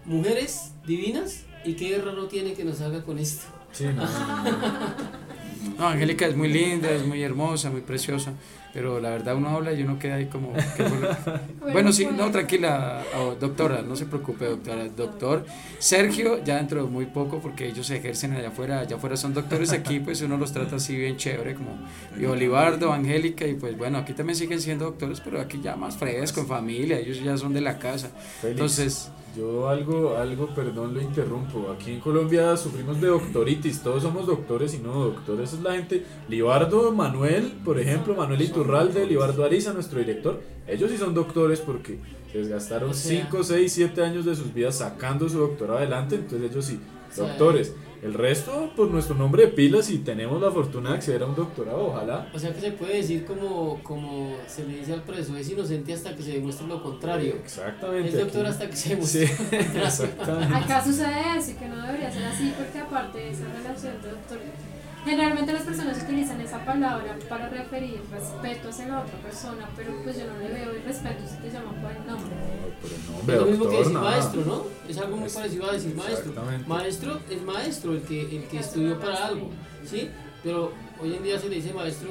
[0.06, 3.44] Mujeres divinas y qué raro tiene que nos haga con esto.
[3.72, 4.04] Sí, no.
[5.78, 8.34] No, Angélica es muy linda, es muy hermosa, muy preciosa,
[8.74, 10.53] pero la verdad uno habla y uno queda ahí como...
[10.53, 14.88] ¿qué fue lo- Bueno, sí, no, tranquila, oh, doctora, no se preocupe, doctora.
[14.89, 15.45] Doctor
[15.80, 19.34] Sergio, ya dentro de muy poco, porque ellos se ejercen allá afuera, allá afuera son
[19.34, 21.78] doctores, aquí pues uno los trata así bien chévere, como
[22.20, 25.97] y Olivardo, Angélica, y pues bueno, aquí también siguen siendo doctores, pero aquí ya más
[25.97, 28.10] fresco, en familia, ellos ya son de la casa.
[28.53, 29.10] Entonces...
[29.38, 31.70] yo algo, algo, perdón, lo interrumpo.
[31.72, 36.04] Aquí en Colombia sufrimos de doctoritis, todos somos doctores y no doctores es la gente.
[36.28, 42.00] Libardo Manuel, por ejemplo, Manuel Iturralde, Libardo Ariza, nuestro director, ellos sí son doctores porque
[42.90, 46.66] O sea- 5, 6, 7 años de sus vidas sacando su doctorado adelante, entonces ellos
[46.66, 46.80] sí,
[47.10, 47.74] O sea, doctores.
[48.04, 51.36] El resto, por nuestro nombre de pilas y tenemos la fortuna de acceder a un
[51.36, 52.30] doctorado, ojalá.
[52.34, 55.93] O sea que se puede decir como, como se le dice al preso, es inocente
[55.93, 57.36] hasta que se demuestre lo contrario.
[57.43, 58.10] Exactamente.
[58.10, 58.50] Es doctor aquí.
[58.52, 59.88] hasta que se demuestre Sí, lo contrario.
[59.88, 60.56] exactamente.
[60.56, 64.10] Acá sucede eso y que no debería ser así porque aparte de esa relación de
[64.10, 64.38] doctor,
[65.08, 70.18] generalmente las personas utilizan esa palabra para referir respeto hacia la otra persona, pero pues
[70.18, 72.36] yo no le veo el respeto si te llaman por el nombre.
[73.28, 74.12] Es lo mismo que decir nada.
[74.12, 74.64] maestro, ¿no?
[74.88, 76.34] Es algo muy parecido a decir maestro.
[76.68, 79.49] Maestro es maestro, el que, el que estudió para algo,
[79.86, 80.10] ¿sí?
[80.43, 82.10] Pero hoy en día se le dice maestro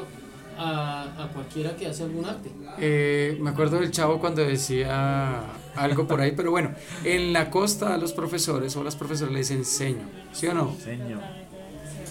[0.58, 2.50] a, a cualquiera que hace algún arte.
[2.78, 5.42] Eh, me acuerdo del chavo cuando decía
[5.74, 6.70] algo por ahí, pero bueno,
[7.04, 10.54] en la costa a los profesores o a las profesoras le dicen seño, ¿sí o
[10.54, 10.74] no?
[10.82, 11.20] Seño.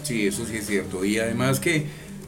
[0.06, 1.04] Sí, eso sí es cierto.
[1.04, 1.88] Y además que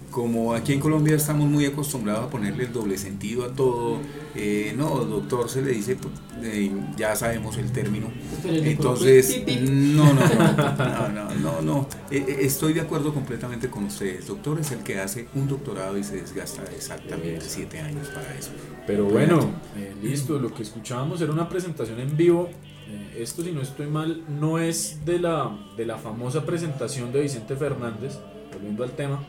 [0.10, 4.00] como aquí en Colombia estamos muy acostumbrados a ponerle el doble sentido a todo,
[4.36, 6.12] eh, no, doctor se le dice, pues,
[6.42, 8.08] eh, ya sabemos el término.
[8.44, 11.88] Le Entonces, no, no, no, no, no, no, no.
[12.10, 14.26] Eh, estoy de acuerdo completamente con ustedes.
[14.26, 18.50] Doctor es el que hace un doctorado y se desgasta exactamente siete años para eso.
[18.88, 22.50] Pero bueno, eh, listo, lo que escuchábamos era una presentación en vivo.
[22.88, 27.22] Eh, esto, si no estoy mal, no es de la, de la famosa presentación de
[27.22, 28.18] Vicente Fernández,
[28.54, 29.20] volviendo al tema,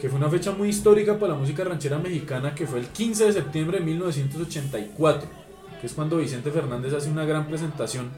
[0.00, 3.26] que fue una fecha muy histórica para la música ranchera mexicana, que fue el 15
[3.26, 5.28] de septiembre de 1984,
[5.80, 8.10] que es cuando Vicente Fernández hace una gran presentación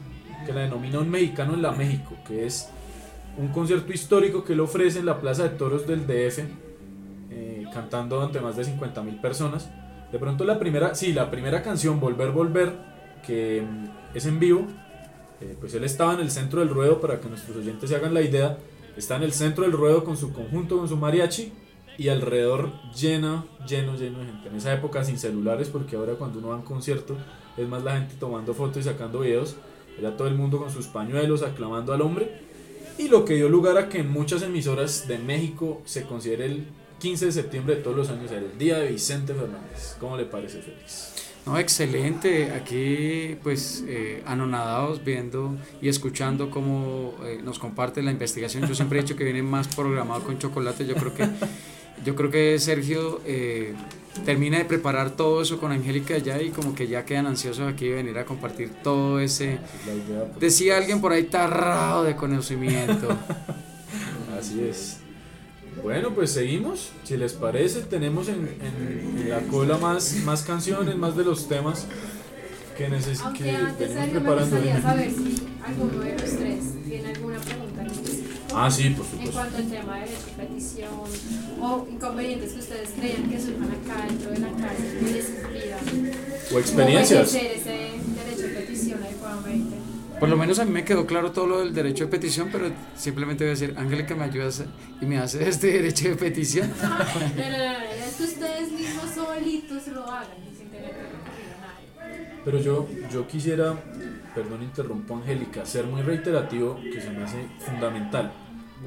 [0.46, 2.68] que la denomina Un Mexicano en la México, que es
[3.36, 6.44] un concierto histórico que él ofrece en la Plaza de Toros del DF,
[7.30, 9.68] eh, cantando ante más de 50 mil personas.
[10.12, 12.72] De pronto la primera, sí, la primera canción, Volver, Volver,
[13.26, 13.64] que
[14.14, 14.66] es en vivo,
[15.40, 18.14] eh, pues él estaba en el centro del ruedo, para que nuestros oyentes se hagan
[18.14, 18.58] la idea,
[18.96, 21.52] está en el centro del ruedo con su conjunto, con su mariachi,
[21.96, 24.48] y alrededor lleno, lleno, lleno de gente.
[24.48, 27.16] En esa época sin celulares, porque ahora cuando uno va a un concierto
[27.56, 29.56] es más la gente tomando fotos y sacando videos,
[29.98, 32.40] era todo el mundo con sus pañuelos aclamando al hombre,
[32.98, 36.66] y lo que dio lugar a que en muchas emisoras de México se considere el
[37.00, 39.96] 15 de septiembre de todos los años el Día de Vicente Fernández.
[40.00, 41.12] ¿Cómo le parece, Félix?
[41.46, 42.52] No, excelente.
[42.52, 48.66] Aquí, pues, eh, anonadados viendo y escuchando cómo eh, nos comparte la investigación.
[48.66, 50.86] Yo siempre he dicho que viene más programado con chocolate.
[50.86, 51.28] Yo creo que,
[52.04, 53.74] yo creo que Sergio eh,
[54.24, 57.88] termina de preparar todo eso con Angélica ya y como que ya quedan ansiosos aquí
[57.88, 59.58] de venir a compartir todo ese.
[59.84, 63.08] Pues, Decía alguien por ahí tarrado de conocimiento.
[64.38, 65.03] Así es.
[65.82, 66.90] Bueno, pues seguimos.
[67.04, 71.48] Si les parece, tenemos en, en- en la cola más, más canciones, más de los
[71.48, 71.86] temas
[72.76, 74.56] que, neces que Aunque antes venimos Sergio, me preparando.
[74.56, 74.82] gustaría Dime.
[74.82, 78.24] saber si alguno de los tres tiene alguna pregunta en.
[78.56, 79.32] Ah, sí, por En supuesto.
[79.32, 80.06] cuanto al tema de
[80.36, 80.90] petición
[81.60, 86.12] o inconvenientes que ustedes crean que surjan acá dentro de la cárcel que les impidan.
[86.54, 87.28] O experiencias.
[87.28, 89.76] cómo ese derecho de petición adecuadamente.
[90.20, 92.70] Por lo menos a mí me quedó claro todo lo del derecho de petición, pero
[92.96, 94.64] simplemente voy a decir, Angélica, ¿me ayudas
[95.00, 96.70] y me hace este derecho de petición?
[96.80, 101.50] No, no, no, es que ustedes mismos solitos lo hagan y sin tener que recurrir
[101.56, 102.28] a nadie.
[102.44, 103.74] Pero yo, yo quisiera,
[104.34, 108.32] perdón, interrumpo Angélica, ser muy reiterativo, que se me hace fundamental.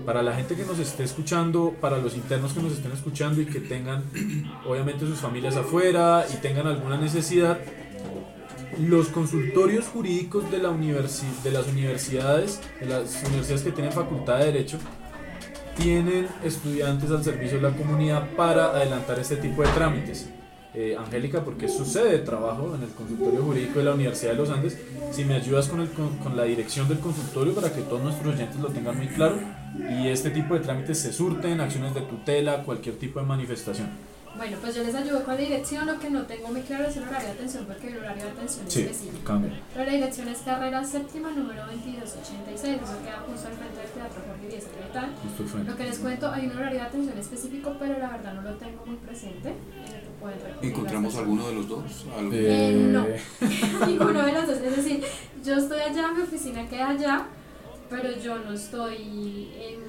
[0.05, 3.45] Para la gente que nos esté escuchando, para los internos que nos estén escuchando y
[3.45, 4.03] que tengan,
[4.65, 7.59] obviamente, sus familias afuera y tengan alguna necesidad,
[8.79, 14.39] los consultorios jurídicos de, la universi de las universidades, de las universidades que tienen facultad
[14.39, 14.77] de Derecho,
[15.75, 20.29] tienen estudiantes al servicio de la comunidad para adelantar este tipo de trámites.
[20.73, 24.33] Eh, Angélica, porque es su sede de trabajo en el consultorio jurídico de la Universidad
[24.33, 24.77] de los Andes,
[25.11, 28.35] si me ayudas con, el, con, con la dirección del consultorio para que todos nuestros
[28.35, 29.39] oyentes lo tengan muy claro
[29.89, 33.89] y este tipo de trámites se surten, acciones de tutela, cualquier tipo de manifestación.
[34.37, 36.95] Bueno, pues yo les ayudo con la dirección, lo que no tengo muy claro es
[36.97, 39.23] el horario de atención, porque el horario de atención Sí, específico.
[39.25, 39.51] cambia.
[39.73, 44.21] Pero la dirección es carrera séptima, número 2286, eso queda justo al frente del Teatro
[44.27, 45.65] Jorge Díaz.
[45.67, 48.55] Lo que les cuento, hay un horario de atención específico, pero la verdad no lo
[48.57, 49.53] tengo muy presente.
[50.61, 52.05] ¿Encontramos alguno de los dos?
[52.31, 53.05] Eh, no,
[53.87, 54.57] ninguno de los dos.
[54.57, 55.03] Es decir,
[55.43, 57.25] yo estoy allá, mi oficina queda allá,
[57.89, 59.87] pero yo no estoy en.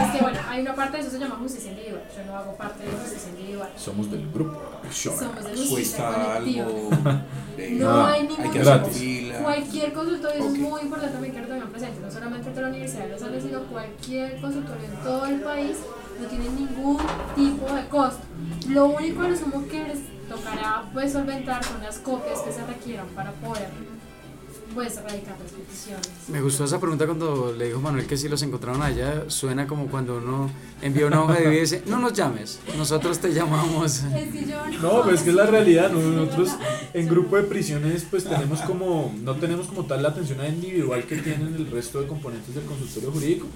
[0.00, 2.02] Es que bueno, hay una parte de eso que se llama justicia individual.
[2.16, 3.68] Yo no hago parte de justicia individual.
[3.76, 4.60] Somos del grupo.
[4.90, 6.90] Somos de justicia Cuesta algo.
[7.56, 9.32] de- No hay hay ningún que.
[9.42, 13.04] Cualquier consultorio, es muy importante también que lo tengan presente, no solamente de la Universidad
[13.04, 15.76] de los Andes, sino cualquier consultorio en todo el país
[16.20, 16.98] no tiene ningún
[17.34, 18.22] tipo de costo.
[18.68, 22.64] Lo único a lo sumo que les tocará pues solventar son las copias que se
[22.66, 23.68] requieran para poder
[24.76, 26.08] pues radicar las peticiones.
[26.28, 29.24] Me gustó esa pregunta cuando le dijo Manuel que si los encontraron allá.
[29.28, 30.50] Suena como cuando uno
[30.82, 34.04] envía una hoja de vida y dice, no nos llames, nosotros te llamamos.
[34.04, 35.90] Es que yo No, pues es que es la realidad.
[35.90, 36.00] ¿no?
[36.00, 36.50] Nosotros
[36.92, 41.16] en grupo de prisiones pues tenemos como, no tenemos como tal la atención individual que
[41.16, 43.46] tienen el resto de componentes del consultorio jurídico.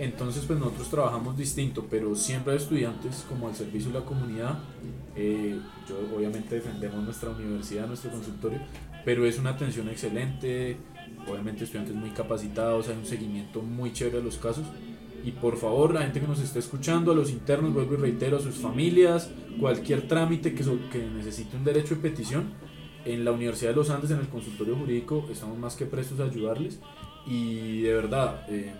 [0.00, 4.58] Entonces, pues nosotros trabajamos distinto, pero siempre hay estudiantes como al servicio de la comunidad.
[5.14, 8.60] Eh, yo obviamente defendemos nuestra universidad, nuestro consultorio,
[9.04, 10.76] pero es una atención excelente,
[11.28, 14.64] obviamente estudiantes muy capacitados, hay un seguimiento muy chévere de los casos.
[15.22, 18.38] Y por favor, la gente que nos esté escuchando, a los internos, vuelvo y reitero,
[18.38, 22.44] a sus familias, cualquier trámite que, so- que necesite un derecho de petición,
[23.04, 26.24] en la Universidad de los Andes, en el consultorio jurídico, estamos más que prestos a
[26.24, 26.80] ayudarles.
[27.26, 28.72] Y de verdad, eh,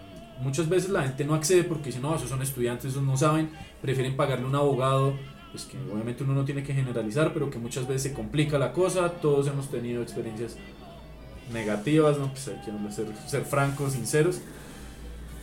[0.43, 3.51] muchas veces la gente no accede porque dice, no, esos son estudiantes, esos no saben,
[3.83, 5.15] prefieren pagarle a un abogado,
[5.51, 8.73] pues que obviamente uno no tiene que generalizar, pero que muchas veces se complica la
[8.73, 10.57] cosa, todos hemos tenido experiencias
[11.53, 12.29] negativas, ¿no?
[12.29, 14.41] Pues hay que ser, ser francos, sinceros.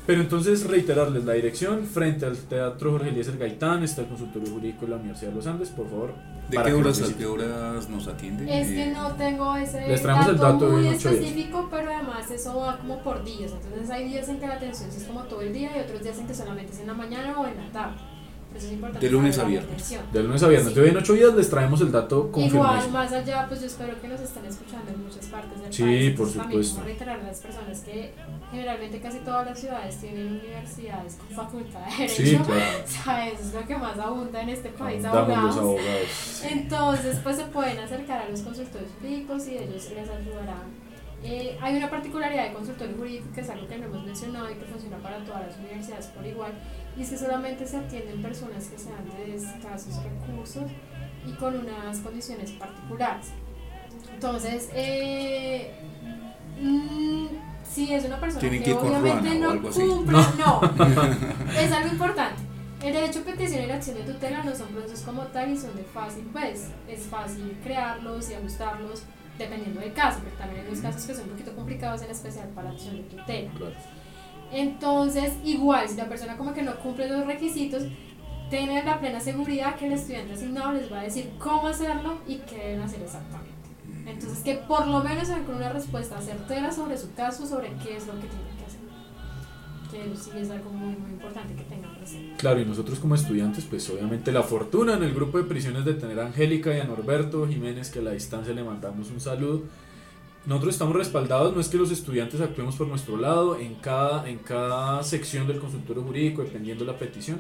[0.06, 4.86] Pero entonces reiterarles la dirección frente al Teatro Jorge Eliezer Gaitán, está el consultorio jurídico
[4.86, 6.14] de la Universidad de los Andes, por favor.
[6.50, 8.48] ¿De qué horas a qué horas nos atienden?
[8.48, 11.22] Es que Eh, no tengo ese Les traemos el dato muy ocho días.
[11.22, 13.52] específico, pero además eso va como por días.
[13.52, 16.18] Entonces hay días en que la atención es como todo el día y otros días
[16.20, 17.98] en que solamente es en la mañana o en la tarde.
[18.58, 19.96] Por eso es importante De lunes a viernes.
[20.12, 20.74] De lunes a viernes.
[20.74, 20.80] Sí.
[20.80, 22.90] Hoy en ocho días les traemos el dato Igual, confirmado.
[22.90, 25.94] más allá, pues yo espero que nos estén escuchando en muchas partes del Sí, país.
[26.18, 26.76] por Entonces, también supuesto.
[26.76, 28.14] como reiterar a las personas que
[28.52, 32.24] generalmente casi todas las ciudades tienen universidades con facultad de Derecho.
[32.24, 32.62] Sí, claro.
[32.84, 35.58] O sea, eso es lo que más abunda en este país, Abundamos los abogados.
[35.82, 36.44] abogados.
[36.50, 40.87] Entonces, pues se pueden acercar a los consultorios jurídicos y ellos les ayudarán.
[41.24, 44.56] Eh, hay una particularidad de consultorio jurídico que es algo que no hemos mencionado y
[44.56, 46.54] que funciona para todas las universidades por igual,
[46.96, 50.70] y es que solamente se atienden personas que sean de escasos recursos
[51.26, 53.28] y con unas condiciones particulares.
[54.14, 55.74] Entonces, eh,
[56.62, 57.26] mm,
[57.64, 60.62] si es una persona Tienen que obviamente no algo cumple, No.
[60.62, 62.42] no, es algo importante.
[62.84, 65.58] El derecho a petición y la acción de tutela no son procesos como tal y
[65.58, 69.04] son de fácil, pues es fácil crearlos y ajustarlos
[69.38, 72.50] dependiendo del caso, porque también hay unos casos que son un poquito complicados, en especial
[72.50, 73.52] para la acción de tutela.
[74.52, 77.84] Entonces, igual, si la persona como que no cumple los requisitos,
[78.50, 82.38] tener la plena seguridad que el estudiante asignado les va a decir cómo hacerlo y
[82.38, 83.58] qué deben hacer exactamente.
[84.06, 88.08] Entonces, que por lo menos con una respuesta certera sobre su caso, sobre qué es
[88.08, 88.80] lo que tienen que hacer.
[89.92, 91.94] Que sí es algo muy, muy importante que tengan
[92.38, 95.94] Claro, y nosotros como estudiantes, pues obviamente la fortuna en el grupo de prisiones de
[95.94, 99.64] tener a Angélica y a Norberto Jiménez, que a la distancia le mandamos un saludo.
[100.46, 104.38] Nosotros estamos respaldados, no es que los estudiantes actuemos por nuestro lado, en cada, en
[104.38, 107.40] cada sección del consultorio jurídico, dependiendo de la petición,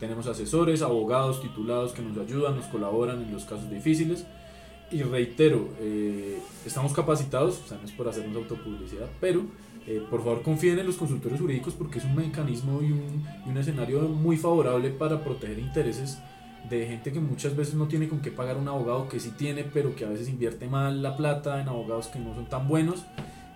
[0.00, 4.26] tenemos asesores, abogados titulados que nos ayudan, nos colaboran en los casos difíciles.
[4.90, 9.42] Y reitero, eh, estamos capacitados, o sea, no es por hacernos autopublicidad, pero
[9.86, 13.50] eh, por favor confíen en los consultorios jurídicos porque es un mecanismo y un, y
[13.50, 16.18] un escenario muy favorable para proteger intereses
[16.68, 19.62] de gente que muchas veces no tiene con qué pagar un abogado que sí tiene,
[19.62, 23.04] pero que a veces invierte mal la plata en abogados que no son tan buenos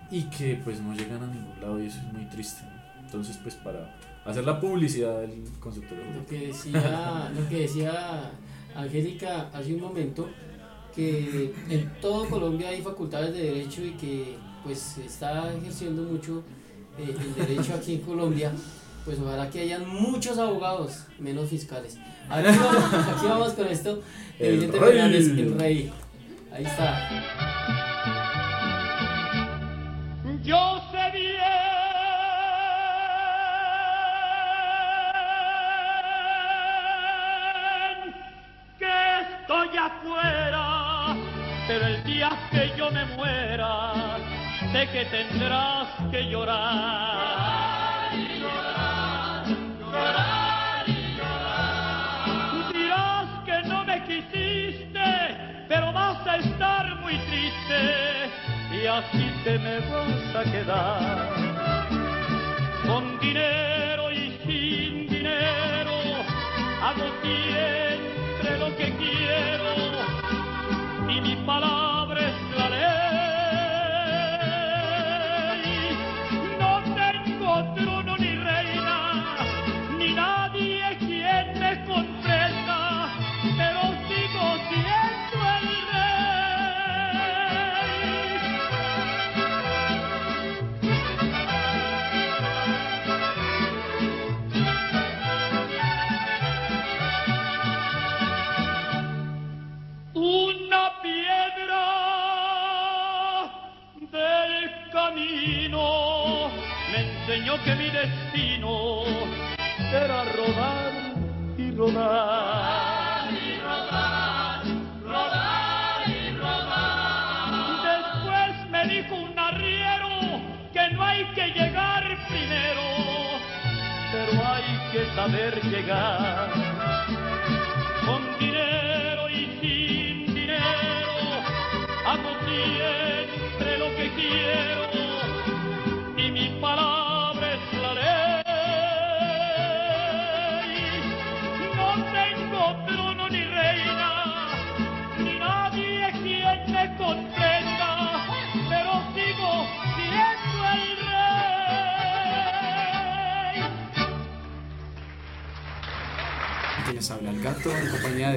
[0.09, 2.63] y que pues no llegan a ningún lado y eso es muy triste.
[2.63, 3.01] ¿no?
[3.03, 6.29] Entonces pues para hacer la publicidad del consultorio Lo jurídico.
[6.29, 8.31] que decía, lo que decía
[8.75, 10.29] Angélica hace un momento,
[10.95, 16.43] que en todo Colombia hay facultades de derecho y que pues se está ejerciendo mucho
[16.97, 18.51] eh, el derecho aquí en Colombia,
[19.05, 21.97] pues ojalá que hayan muchos abogados, menos fiscales.
[22.29, 24.01] Aquí vamos, aquí vamos con esto,
[24.39, 24.91] El Vicente rey.
[24.91, 25.93] Fernández, el rey.
[26.53, 27.09] Ahí está.
[30.43, 31.41] Yo sé bien
[38.79, 41.15] que estoy afuera,
[41.67, 43.93] pero el día que yo me muera,
[44.71, 48.11] sé que tendrás que llorar.
[52.73, 55.09] Dirás que no me quisiste,
[55.67, 57.81] pero vas a estar muy triste
[58.71, 61.29] y así te me vas a quedar.
[62.87, 65.97] Con dinero y sin dinero,
[66.81, 70.20] hago siempre lo que quiero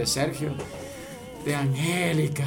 [0.06, 0.54] Sergio,
[1.44, 2.44] de Angélica,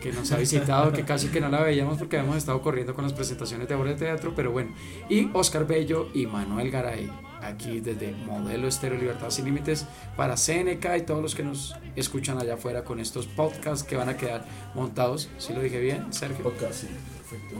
[0.00, 3.04] que nos ha visitado, que casi que no la veíamos porque habíamos estado corriendo con
[3.04, 4.70] las presentaciones de obra de teatro, pero bueno,
[5.08, 7.10] y Oscar Bello y Manuel Garay,
[7.42, 9.86] aquí desde Modelo Estéreo Libertad Sin Límites
[10.16, 14.08] para Seneca y todos los que nos escuchan allá afuera con estos podcasts que van
[14.08, 14.44] a quedar
[14.74, 16.44] montados, si lo dije bien, Sergio.
[16.44, 16.84] Podcast,
[17.28, 17.56] perfecto.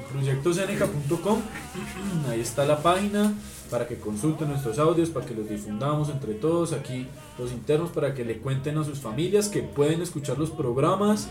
[2.28, 3.34] Ahí está la página
[3.70, 7.06] para que consulten nuestros audios, para que los difundamos entre todos, aquí
[7.38, 11.28] los internos, para que le cuenten a sus familias que pueden escuchar los programas,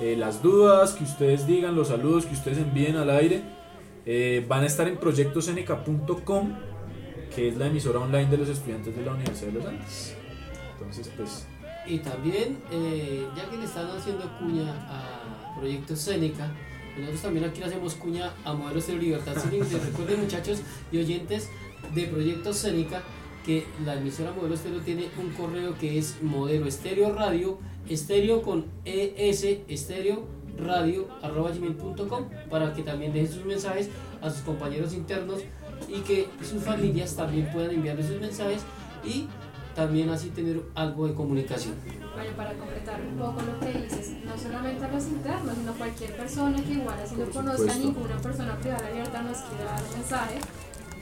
[0.00, 3.42] eh, las dudas que ustedes digan, los saludos que ustedes envíen al aire,
[4.04, 6.54] eh, van a estar en proyectoseneca.com,
[7.34, 10.16] que es la emisora online de los estudiantes de la Universidad de los Andes.
[10.72, 11.46] Entonces, pues...
[11.86, 15.94] Y también, eh, ya que le están haciendo cuña a Proyecto
[16.96, 19.60] nosotros también aquí le hacemos cuña a Modelos de Libertad Sin.
[19.60, 21.50] Recuerden, muchachos y oyentes
[21.94, 23.02] de Proyecto Seneca,
[23.44, 28.66] que la emisora Modelo Estéreo tiene un correo que es Modelo Estéreo Radio, estéreo con
[28.84, 30.24] ES, estéreo
[30.58, 33.90] radio arroba gmail.com para que también dejen sus mensajes
[34.22, 35.42] a sus compañeros internos
[35.88, 38.62] y que sus familias también puedan enviarles sus mensajes
[39.04, 39.26] y
[39.74, 41.74] también así tener algo de comunicación.
[42.16, 46.16] Bueno, para completar un poco lo que dices, no solamente a los internos, sino cualquier
[46.16, 49.82] persona que igual así no conozca a ninguna persona privada de libertad nos quiera dar
[49.84, 50.38] un mensaje,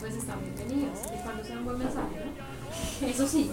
[0.01, 3.07] pues están bienvenidos, y cuando sea un buen mensaje, ¿no?
[3.07, 3.49] Eso sí.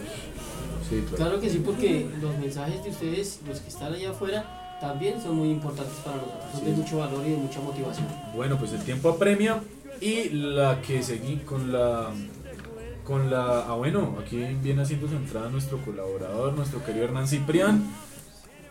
[1.15, 1.39] claro.
[1.39, 5.51] que sí, porque los mensajes de ustedes, los que están allá afuera, también son muy
[5.51, 8.07] importantes para nosotros, son de mucho valor y de mucha motivación.
[8.35, 9.61] Bueno, pues el tiempo apremia
[9.99, 12.09] y la que seguí con la
[13.03, 17.83] con la ah bueno, aquí viene haciendo su entrada nuestro colaborador, nuestro querido Hernán Ciprián,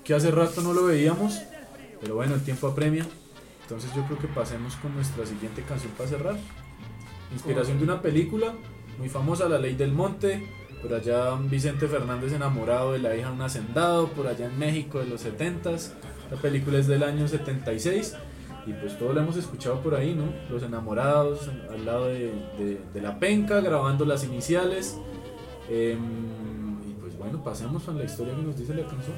[0.04, 1.40] que hace rato no lo veíamos,
[2.00, 3.06] pero bueno, el tiempo apremia.
[3.62, 6.36] Entonces yo creo que pasemos con nuestra siguiente canción para cerrar.
[7.32, 8.54] Inspiración de una película
[8.98, 10.46] muy famosa, La Ley del Monte.
[10.82, 14.98] Por allá Vicente Fernández enamorado de la hija de un hacendado, por allá en México
[14.98, 15.92] de los 70s.
[16.30, 18.16] La película es del año 76
[18.66, 20.24] y pues todo lo hemos escuchado por ahí, ¿no?
[20.50, 24.98] Los enamorados al lado de, de- de la penca, grabando las iniciales.
[25.68, 29.16] Em, y pues bueno, pasemos a la historia que nos dice la canción.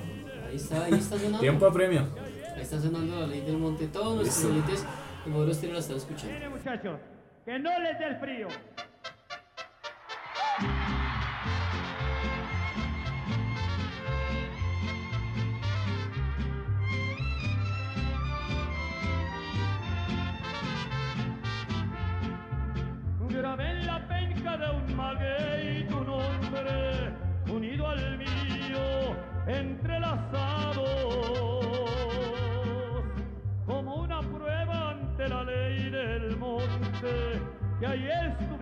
[0.48, 1.38] Ahí está, ahí está sonando.
[1.40, 2.06] Tiempo apremia.
[2.54, 3.86] Ahí está sonando la ley del monte.
[3.88, 4.84] Todos nuestros oyentes
[5.24, 6.34] de Modelo Estéreo la están escuchando.
[6.34, 6.98] Mire, muchachos,
[7.44, 8.48] que no les dé el frío.
[23.42, 27.10] Grabé en la penca de un maguey tu nombre,
[27.52, 29.16] unido al mío,
[29.48, 30.84] entrelazados
[33.66, 37.42] como una prueba ante la ley del monte,
[37.80, 38.61] que ahí estuvimos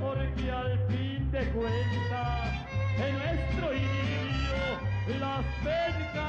[0.00, 2.66] porque al fin de cuentas,
[2.98, 6.27] en nuestro idilio, las pencas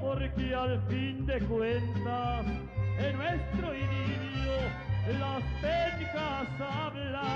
[0.00, 2.46] porque al fin de cuentas
[2.98, 4.52] en nuestro idilio
[5.18, 7.34] las pencas hablan.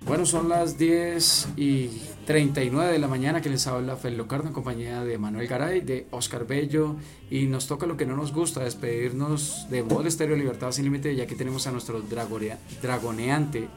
[0.00, 4.54] Bueno, son las 10 y 39 de la mañana que les habla Fel Locardo en
[4.54, 6.94] compañía de Manuel Garay, de Oscar Bello
[7.28, 11.16] y nos toca lo que no nos gusta, despedirnos de Modo Estéreo Libertad Sin Límite
[11.16, 13.68] ya que tenemos a nuestro dragonea, dragoneante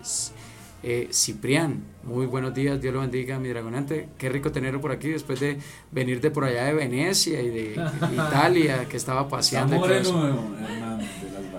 [0.84, 1.84] eh, Ciprián.
[2.04, 4.10] Muy buenos días, Dios lo bendiga mi dragoneante.
[4.18, 5.60] Qué rico tenerlo por aquí después de
[5.92, 7.74] venir de por allá de Venecia y de
[8.14, 9.76] Italia que estaba paseando.
[9.76, 10.40] y todo eso.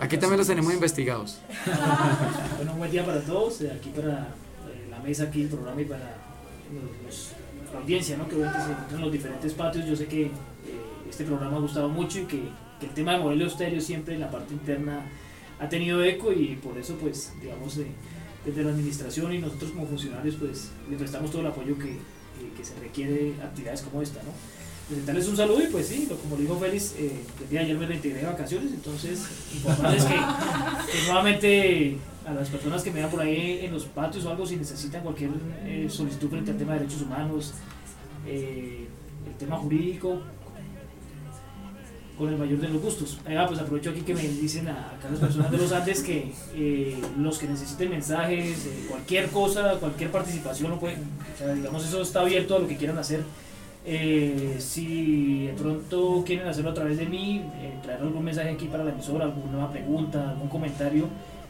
[0.01, 1.41] Aquí también los tenemos investigados.
[2.57, 5.81] bueno, un buen día para todos, eh, aquí para eh, la mesa, aquí el programa
[5.83, 6.17] y para
[6.73, 7.33] los- los-
[7.73, 8.27] la audiencia ¿no?
[8.27, 9.87] que obviamente se encuentra en los diferentes patios.
[9.87, 10.31] Yo sé que eh,
[11.09, 12.43] este programa ha gustado mucho y que,
[12.81, 15.03] que el tema de modelo estéreo siempre en la parte interna
[15.61, 17.87] ha tenido eco y por eso pues digamos eh,
[18.45, 21.97] desde la administración y nosotros como funcionarios pues le prestamos todo el apoyo que,
[22.57, 24.23] que- se requiere a actividades como esta.
[24.23, 24.31] ¿no?
[24.89, 27.13] Presentarles un saludo y pues sí, como le dijo Félix, eh,
[27.43, 29.21] el día de ayer me reintegré de vacaciones, entonces
[29.55, 34.25] informarles que, que nuevamente a las personas que me vean por ahí en los patios
[34.25, 35.31] o algo, si necesitan cualquier
[35.65, 37.55] eh, solicitud frente al tema de derechos humanos,
[38.27, 38.87] eh,
[39.29, 40.21] el tema jurídico,
[42.21, 43.19] con el mayor de los gustos.
[43.27, 46.31] Ah, pues aprovecho aquí que me dicen a, acá las personas de los Andes que
[46.55, 51.85] eh, los que necesiten mensajes, eh, cualquier cosa, cualquier participación, lo pueden, o sea, digamos,
[51.85, 53.25] eso está abierto a lo que quieran hacer.
[53.87, 58.67] Eh, si de pronto quieren hacerlo a través de mí, eh, traer algún mensaje aquí
[58.67, 61.09] para la emisora, alguna pregunta, algún comentario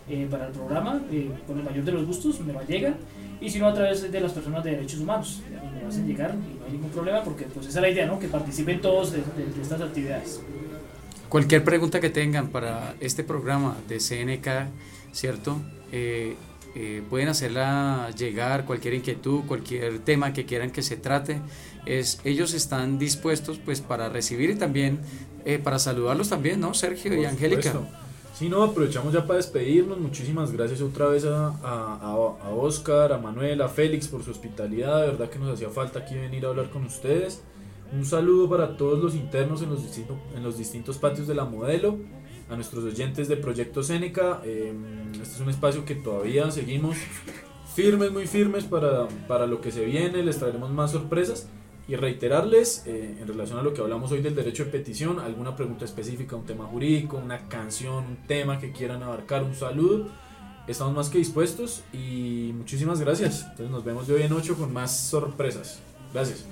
[0.09, 2.95] eh, para el programa, eh, con el mayor de los gustos me lo llegan.
[3.41, 5.41] Y si no, a través de las personas de derechos humanos,
[5.81, 8.18] me hacen llegar y no hay ningún problema porque pues esa es la idea, ¿no?
[8.21, 10.41] Que participen todos de, de- de estas actividades.
[11.31, 14.68] Cualquier pregunta que tengan para este programa de CNK,
[15.12, 15.57] ¿cierto?
[15.93, 16.35] Eh,
[16.74, 21.41] eh, pueden hacerla llegar, cualquier inquietud, cualquier tema que quieran que se trate.
[21.87, 25.01] Es, ellos están dispuestos pues para recibir y también
[25.45, 26.74] eh, para saludarlos también, ¿no?
[26.74, 27.72] Sergio y Por Angélica.
[27.72, 27.97] supuesto.
[28.37, 29.99] Sí, no, aprovechamos ya para despedirnos.
[29.99, 34.31] Muchísimas gracias otra vez a, a, a- a Oscar, a Manuel, a Félix por su
[34.31, 35.01] hospitalidad.
[35.03, 37.43] De verdad que nos hacía falta aquí venir a hablar con ustedes.
[37.93, 41.45] Un saludo para todos los internos en los, distinto- en los distintos patios de la
[41.45, 41.99] modelo,
[42.49, 44.41] a nuestros oyentes de Proyecto Seneca.
[44.45, 44.72] Eh,
[45.12, 46.97] este es un espacio que todavía seguimos
[47.74, 50.22] firmes, muy firmes para, para lo que se viene.
[50.22, 51.49] Les traeremos más sorpresas.
[51.88, 55.57] Y reiterarles, eh, en relación a lo que hablamos hoy del derecho de petición, alguna
[55.57, 60.07] pregunta específica, un tema jurídico, una canción, un tema que quieran abarcar, un saludo,
[60.68, 63.41] estamos más que dispuestos y muchísimas gracias.
[63.43, 65.80] Entonces nos vemos de hoy en 8 con más sorpresas.
[66.14, 66.45] Gracias.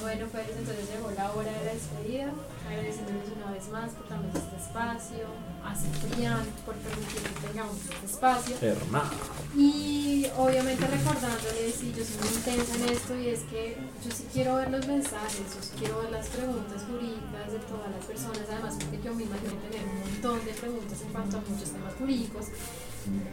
[0.00, 2.32] Bueno, pues entonces llegó la hora de la despedida,
[2.66, 5.26] agradeciéndoles una vez más por darnos este espacio,
[5.64, 8.56] a Ciprián por permitir que tengamos este espacio.
[8.62, 9.10] Hernán.
[9.56, 14.26] Y obviamente recordándoles, y yo soy muy intensa en esto, y es que yo sí
[14.32, 18.46] quiero ver los mensajes, yo sí quiero ver las preguntas jurídicas de todas las personas,
[18.48, 21.94] además porque yo misma quiero tener un montón de preguntas en cuanto a muchos temas
[21.94, 22.46] jurídicos,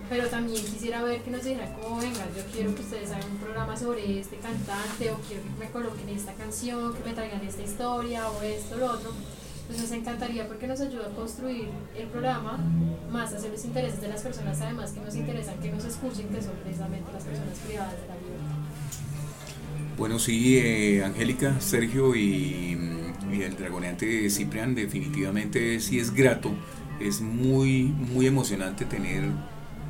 [0.09, 3.37] pero también quisiera ver que nos dijeran como, venga, yo quiero que ustedes hagan un
[3.37, 7.61] programa sobre este cantante, o quiero que me coloquen esta canción, que me traigan esta
[7.61, 9.11] historia, o esto, lo otro.
[9.67, 12.57] Pues nos encantaría porque nos ayuda a construir el programa
[13.11, 16.41] más hacia los intereses de las personas, además que nos interesan que nos escuchen, que
[16.41, 18.55] son precisamente las personas privadas de la libertad.
[19.97, 22.77] Bueno, sí, eh, Angélica, Sergio y,
[23.31, 26.51] y el dragoneante Ciprián, definitivamente sí es grato,
[26.99, 29.23] es muy, muy emocionante tener,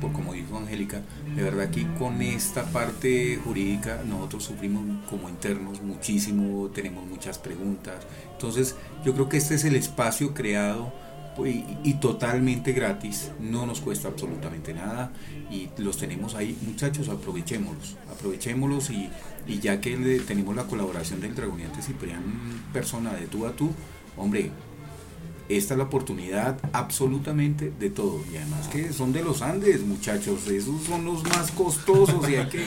[0.00, 1.02] por como dijo Angélica,
[1.34, 8.06] de verdad aquí con esta parte jurídica nosotros sufrimos como internos muchísimo, tenemos muchas preguntas,
[8.32, 10.92] entonces yo creo que este es el espacio creado
[11.36, 15.12] pues, y, y totalmente gratis, no nos cuesta absolutamente nada
[15.50, 19.08] y los tenemos ahí, muchachos, aprovechémoslos, aprovechémoslos y,
[19.46, 22.22] y ya que le- tenemos la colaboración del Dragoneante Ciprián,
[22.72, 23.70] persona de tú a tú,
[24.16, 24.50] hombre,
[25.48, 30.46] esta es la oportunidad absolutamente de todo y además que son de los Andes, muchachos,
[30.48, 32.64] esos son los más costosos y hay que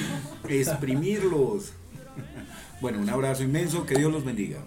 [0.59, 1.73] exprimirlos.
[2.81, 4.59] Bueno, un abrazo inmenso, que Dios los bendiga.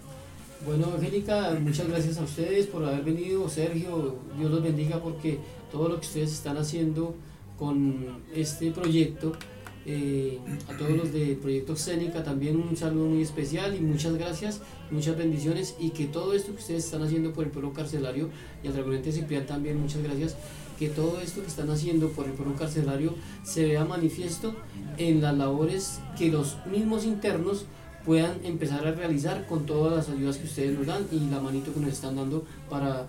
[0.65, 3.47] Bueno, Angélica, muchas gracias a ustedes por haber venido.
[3.49, 5.37] Sergio, Dios los bendiga porque
[5.71, 7.15] todo lo que ustedes están haciendo
[7.59, 9.33] con este proyecto,
[9.85, 14.61] eh, a todos los de Proyecto Cénica también un saludo muy especial y muchas gracias,
[14.89, 18.29] muchas bendiciones y que todo esto que ustedes están haciendo por el pueblo carcelario
[18.63, 20.35] y al Dragonete Ciprián también muchas gracias,
[20.79, 23.13] que todo esto que están haciendo por el pueblo carcelario
[23.43, 24.55] se vea manifiesto
[24.97, 27.65] en las labores que los mismos internos
[28.05, 31.73] puedan empezar a realizar con todas las ayudas que ustedes nos dan y la manito
[31.73, 33.07] que nos están dando para,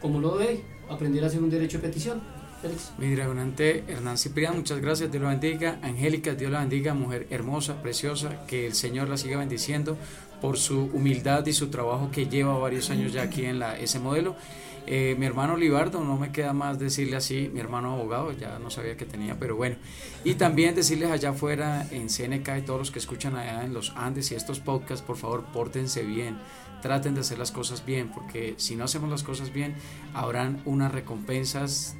[0.00, 2.20] como lo ve, aprender a hacer un derecho de petición.
[2.60, 2.92] Félix.
[2.98, 5.78] Mi dragonante Hernán Ciprián, muchas gracias, Dios la bendiga.
[5.82, 9.96] Angélica, Dios la bendiga, mujer hermosa, preciosa, que el Señor la siga bendiciendo
[10.40, 13.98] por su humildad y su trabajo que lleva varios años ya aquí en la ese
[13.98, 14.36] modelo.
[14.86, 18.70] Eh, mi hermano Libardo, no me queda más decirle así, mi hermano abogado, ya no
[18.70, 19.76] sabía que tenía, pero bueno.
[20.24, 23.92] Y también decirles allá afuera en CNK y todos los que escuchan allá en los
[23.96, 26.38] Andes y estos podcasts, por favor, pórtense bien,
[26.82, 29.74] traten de hacer las cosas bien, porque si no hacemos las cosas bien,
[30.14, 31.96] habrán unas recompensas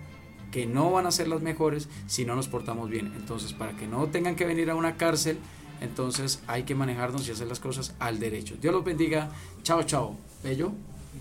[0.51, 3.13] que no van a ser las mejores si no nos portamos bien.
[3.17, 5.39] Entonces, para que no tengan que venir a una cárcel,
[5.81, 8.57] entonces hay que manejarnos y hacer las cosas al derecho.
[8.61, 9.31] Dios los bendiga.
[9.63, 10.17] Chao, chao.
[10.43, 10.73] Bello.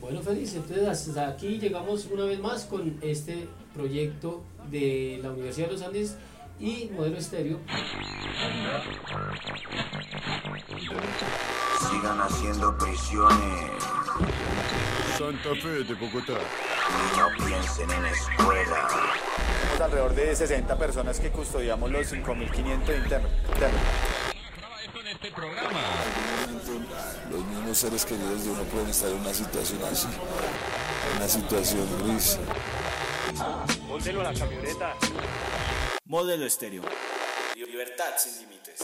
[0.01, 5.67] Bueno, Félix, entonces hasta aquí llegamos una vez más con este proyecto de la Universidad
[5.67, 6.15] de los Andes
[6.59, 7.59] y Modelo Estéreo.
[11.80, 13.71] Sigan haciendo prisiones
[15.20, 16.32] Santa Fe de Bogotá.
[16.32, 18.88] y no piensen en escuela.
[19.59, 23.30] Tenemos alrededor de 60 personas que custodiamos los 5.500 internos.
[23.43, 23.82] internos.
[27.30, 30.07] Los mismos seres queridos de uno pueden estar en una situación así,
[31.17, 32.39] una situación gris.
[33.89, 34.95] Póntelo a la camioneta.
[36.05, 36.84] Modelo Estéreo.
[37.55, 38.80] Libertad sin límites.